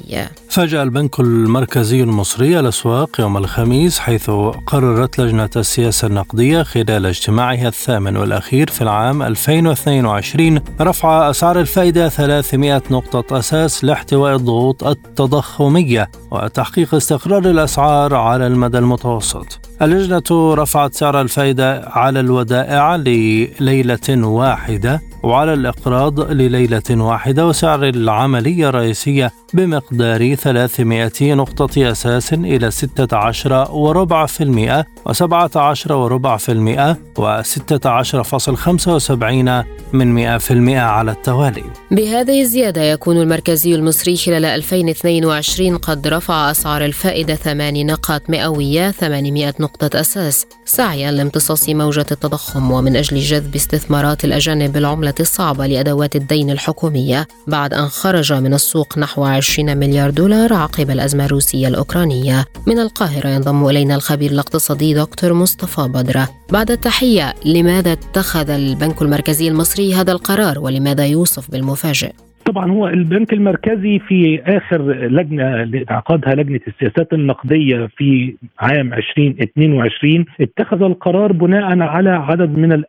فاجأ 0.49 0.83
البنك 0.83 1.21
المركزي 1.21 2.03
المصري 2.03 2.61
الأسواق 2.61 3.21
يوم 3.21 3.37
الخميس 3.37 3.99
حيث 3.99 4.31
قررت 4.67 5.19
لجنة 5.19 5.51
السياسة 5.57 6.07
النقدية 6.07 6.63
خلال 6.63 7.07
اجتماعها 7.07 7.69
الثامن 7.69 8.10
والأخير 8.17 8.71
في 8.71 8.83
العام 8.83 9.23
2022 9.23 10.61
رفع 10.81 11.31
أسعار 11.31 11.61
الفائدة 11.61 12.09
300 12.09 12.83
نقطة 12.91 13.39
أساس 13.39 13.85
لاحتواء 13.85 14.37
الضغوط 14.37 14.85
التضخمية 14.85 16.11
وتحقيق 16.31 16.95
استقرار 16.95 17.45
الأسعار 17.45 18.15
على 18.15 18.47
المدى 18.47 18.79
المتوسط. 18.79 19.61
اللجنة 19.83 20.55
رفعت 20.55 20.95
سعر 20.95 21.21
الفائدة 21.21 21.85
على 21.87 22.21
الودائع 22.21 22.97
لليلة 22.97 24.27
واحدة 24.27 25.01
وعلى 25.23 25.53
الإقراض 25.53 26.21
لليلة 26.21 26.83
واحدة 26.91 27.47
وسعر 27.47 27.85
العملية 27.85 28.69
الرئيسية 28.69 29.33
بمقدار 29.55 30.35
300 30.35 31.11
نقطة 31.35 31.91
أساس 31.91 32.33
إلى 32.33 32.71
16 32.71 33.71
وربع 33.71 34.27
في 34.27 34.43
المئة 34.45 34.87
و17 35.09 35.91
وربع 35.91 36.37
في 36.37 36.53
المئة 36.53 36.97
و16.75 38.03 39.67
من 39.93 40.15
100 40.15 40.39
في 40.39 40.51
المئة 40.51 40.81
على 40.81 41.11
التوالي. 41.11 41.65
بهذه 41.91 42.43
الزيادة 42.43 42.83
يكون 42.83 43.17
المركزي 43.17 43.75
المصري 43.75 44.17
خلال 44.17 44.45
2022 44.45 45.77
قد 45.77 46.07
رفع 46.07 46.51
أسعار 46.51 46.85
الفائدة 46.85 47.35
ثمان 47.35 47.87
نقاط 47.87 48.31
مئوية 48.31 48.91
800 48.91 49.55
نقطة 49.61 50.01
أساس 50.01 50.47
سعيا 50.65 51.11
لامتصاص 51.11 51.69
موجة 51.69 52.07
التضخم 52.11 52.71
ومن 52.71 52.97
أجل 52.97 53.19
جذب 53.19 53.55
استثمارات 53.55 54.25
الأجانب 54.25 54.73
بالعملة 54.73 55.15
الصعبة 55.21 55.67
لأدوات 55.67 56.17
الدين 56.17 56.51
الحكومية 56.51 57.29
بعد 57.47 57.75
أن 57.75 57.89
خرج 57.89 58.33
من 58.33 58.55
السوق 58.55 58.99
نحو 58.99 59.25
20 59.25 59.77
مليار 59.77 60.11
دولار 60.11 60.53
عقب 60.53 60.91
الأزمة 60.91 61.25
الروسية 61.25 61.69
الأوكرانية. 61.69 62.45
من 62.67 62.79
القاهرة 62.79 63.29
ينضم 63.29 63.69
إلينا 63.69 63.95
الخبير 63.95 64.31
الاقتصادي 64.31 64.95
دكتور 64.95 65.33
مصطفى 65.33 65.83
بدرة. 65.83 66.40
بعد 66.53 66.71
التحية 66.71 67.35
لماذا 67.47 67.93
اتخذ 67.93 68.51
البنك 68.51 69.03
المركزي 69.03 69.49
المصري 69.49 69.95
هذا 69.95 70.13
القرار 70.13 70.59
ولماذا 70.59 71.07
يوصف 71.07 71.51
بالمفاجئ؟ 71.51 72.13
طبعا 72.47 72.71
هو 72.71 72.89
البنك 72.89 73.33
المركزي 73.33 73.99
في 73.99 74.43
آخر 74.47 74.93
لجنة 74.93 75.45
عقدها 75.89 76.35
لجنة 76.35 76.61
السياسات 76.69 77.13
النقدية 77.13 77.89
في 77.97 78.35
عام 78.61 78.95
2022 78.95 80.25
اتخذ 80.41 80.83
القرار 80.83 81.33
بناء 81.33 81.81
على 81.81 82.11
عدد 82.11 82.59
من 82.59 82.83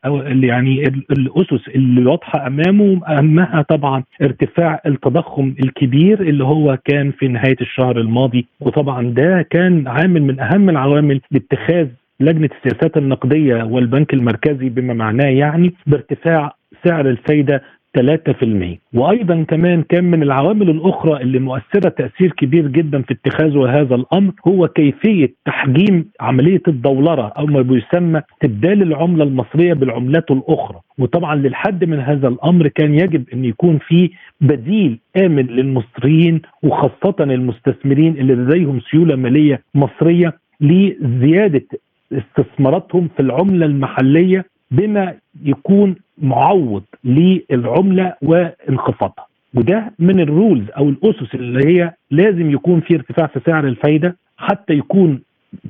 يعني 0.44 0.84
الأسس 1.12 1.68
اللي 1.76 2.06
واضحة 2.06 2.48
أمامه 2.48 3.02
أهمها 3.08 3.62
طبعا 3.70 4.04
ارتفاع 4.22 4.82
التضخم 4.86 5.54
الكبير 5.64 6.22
اللي 6.22 6.44
هو 6.44 6.78
كان 6.86 7.12
في 7.12 7.28
نهاية 7.28 7.58
الشهر 7.62 8.00
الماضي 8.00 8.46
وطبعا 8.60 9.14
ده 9.14 9.48
كان 9.50 9.88
عامل 9.88 10.22
من 10.24 10.40
أهم 10.40 10.70
العوامل 10.70 11.22
لاتخاذ 11.32 11.88
لجنة 12.22 12.50
السياسات 12.58 12.98
النقدية 12.98 13.64
والبنك 13.64 14.14
المركزي 14.14 14.70
بما 14.70 14.94
معناه 14.94 15.30
يعني 15.30 15.74
بارتفاع 15.88 16.56
سعر 16.86 17.10
الفايدة 17.10 17.62
3% 17.98 18.80
وأيضا 18.94 19.44
كمان 19.44 19.84
كان 19.84 20.04
من 20.04 20.24
العوامل 20.24 20.70
الأخرى 20.70 21.22
اللي 21.22 21.40
مؤثرة 21.40 21.90
تأثير 21.90 22.32
كبير 22.32 22.68
جدا 22.68 23.02
في 23.02 23.14
اتخاذه 23.14 23.80
هذا 23.82 23.96
الأمر 23.96 24.34
هو 24.48 24.68
كيفية 24.68 25.34
تحجيم 25.46 26.10
عملية 26.20 26.62
الدولره 26.68 27.28
أو 27.28 27.46
ما 27.46 27.62
بيسمى 27.62 28.22
استبدال 28.34 28.82
العملة 28.82 29.24
المصرية 29.24 29.74
بالعملات 29.74 30.32
الأخرى. 30.32 30.80
وطبعا 31.00 31.36
للحد 31.36 31.84
من 31.86 32.00
هذا 32.00 32.28
الأمر 32.28 32.68
كان 32.68 32.94
يجب 32.94 33.24
أن 33.34 33.46
يكون 33.46 33.80
في 33.88 34.10
بديل 34.42 35.00
آمن 35.18 35.46
للمصريين 35.46 36.42
وخاصة 36.64 37.16
المستثمرين 37.20 38.18
اللي 38.18 38.36
لديهم 38.36 38.80
سيولة 38.92 39.16
مالية 39.16 39.62
مصرية 39.76 40.34
لزيادة 40.62 41.66
استثماراتهم 42.14 43.10
في 43.16 43.20
العملة 43.22 43.66
المحلية 43.66 44.46
بما 44.72 45.14
يكون 45.44 45.96
معوض 46.18 46.84
للعملة 47.04 48.14
وانخفاضها. 48.22 49.28
وده 49.54 49.92
من 50.00 50.20
الرولز 50.20 50.66
أو 50.78 50.90
الأسس 50.90 51.36
اللي 51.36 51.68
هي 51.68 51.94
لازم 52.12 52.52
يكون 52.52 52.82
في 52.82 52.96
ارتفاع 52.96 53.28
في 53.28 53.40
سعر 53.46 53.68
الفايدة 53.68 54.18
حتى 54.38 54.74
يكون 54.74 55.22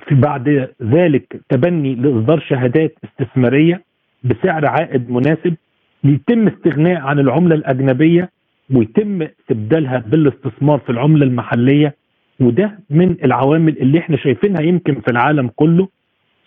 في 0.08 0.16
بعد 0.16 0.70
ذلك 0.84 1.42
تبني 1.50 1.96
لإصدار 1.96 2.40
شهادات 2.40 2.96
استثمارية 3.04 3.84
بسعر 4.24 4.66
عائد 4.66 5.10
مناسب 5.12 5.56
يتم 6.04 6.48
استغناء 6.48 7.02
عن 7.02 7.20
العملة 7.20 7.56
الأجنبية 7.56 8.30
ويتم 8.74 9.22
استبدالها 9.22 9.98
بالاستثمار 10.08 10.80
في 10.80 10.90
العملة 10.90 11.26
المحلية. 11.26 11.96
وده 12.40 12.80
من 12.90 13.16
العوامل 13.24 13.78
اللي 13.78 14.00
إحنا 14.00 14.18
شايفينها 14.18 14.62
يمكن 14.62 14.94
في 15.02 15.12
العالم 15.12 15.48
كله. 15.56 15.88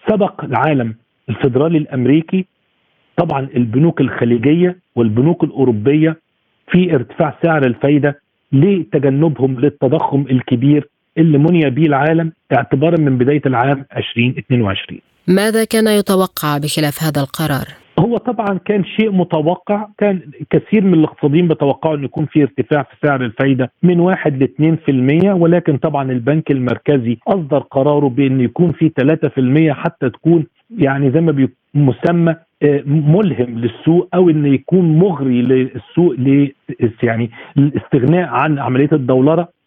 سبق 0.09 0.45
العالم 0.45 0.95
الفدرالي 1.29 1.79
الأمريكي 1.79 2.47
طبعا 3.17 3.49
البنوك 3.57 4.01
الخليجية 4.01 4.79
والبنوك 4.97 5.45
الأوروبية 5.45 6.17
في 6.71 6.95
ارتفاع 6.95 7.39
سعر 7.43 7.67
الفايدة 7.67 8.21
لتجنبهم 8.53 9.61
للتضخم 9.61 10.27
الكبير 10.31 10.89
اللي 11.19 11.39
مني 11.39 11.71
به 11.71 11.83
العالم 11.83 12.33
اعتبارا 12.53 13.01
من 13.01 13.19
بداية 13.19 13.43
العام 13.47 13.85
2022 13.97 15.01
ماذا 15.29 15.65
كان 15.65 15.87
يتوقع 15.87 16.59
بخلاف 16.59 17.03
هذا 17.03 17.21
القرار؟ 17.21 17.84
هو 17.99 18.17
طبعا 18.17 18.59
كان 18.65 18.85
شيء 18.85 19.13
متوقع 19.13 19.87
كان 19.99 20.21
كثير 20.51 20.85
من 20.85 20.95
الاقتصاديين 20.95 21.49
بيتوقعوا 21.49 21.97
ان 21.97 22.05
يكون 22.05 22.27
في 22.27 22.43
ارتفاع 22.43 22.83
في 22.83 22.97
سعر 23.07 23.25
الفايدة 23.25 23.73
من 23.83 24.01
1 24.01 24.43
ل 24.43 24.79
2% 25.29 25.41
ولكن 25.41 25.77
طبعا 25.77 26.13
البنك 26.13 26.51
المركزي 26.51 27.19
أصدر 27.29 27.59
قراره 27.59 28.09
بان 28.09 28.41
يكون 28.41 28.73
في 28.73 28.91
3% 29.73 29.73
حتى 29.73 30.11
تكون 30.11 30.47
يعني 30.79 31.11
زي 31.11 31.21
ما 31.21 31.49
بيسمى 31.75 32.37
آه، 32.63 32.83
ملهم 32.87 33.59
للسوق 33.59 34.09
أو 34.15 34.31
ان 34.31 34.47
يكون 34.47 34.99
مغري 34.99 35.43
للسوق 35.43 36.13
ل 36.13 36.49
يعني 37.03 37.31
الاستغناء 37.59 38.29
عن 38.29 38.59
عملية 38.59 38.89
الدولره 38.93 39.49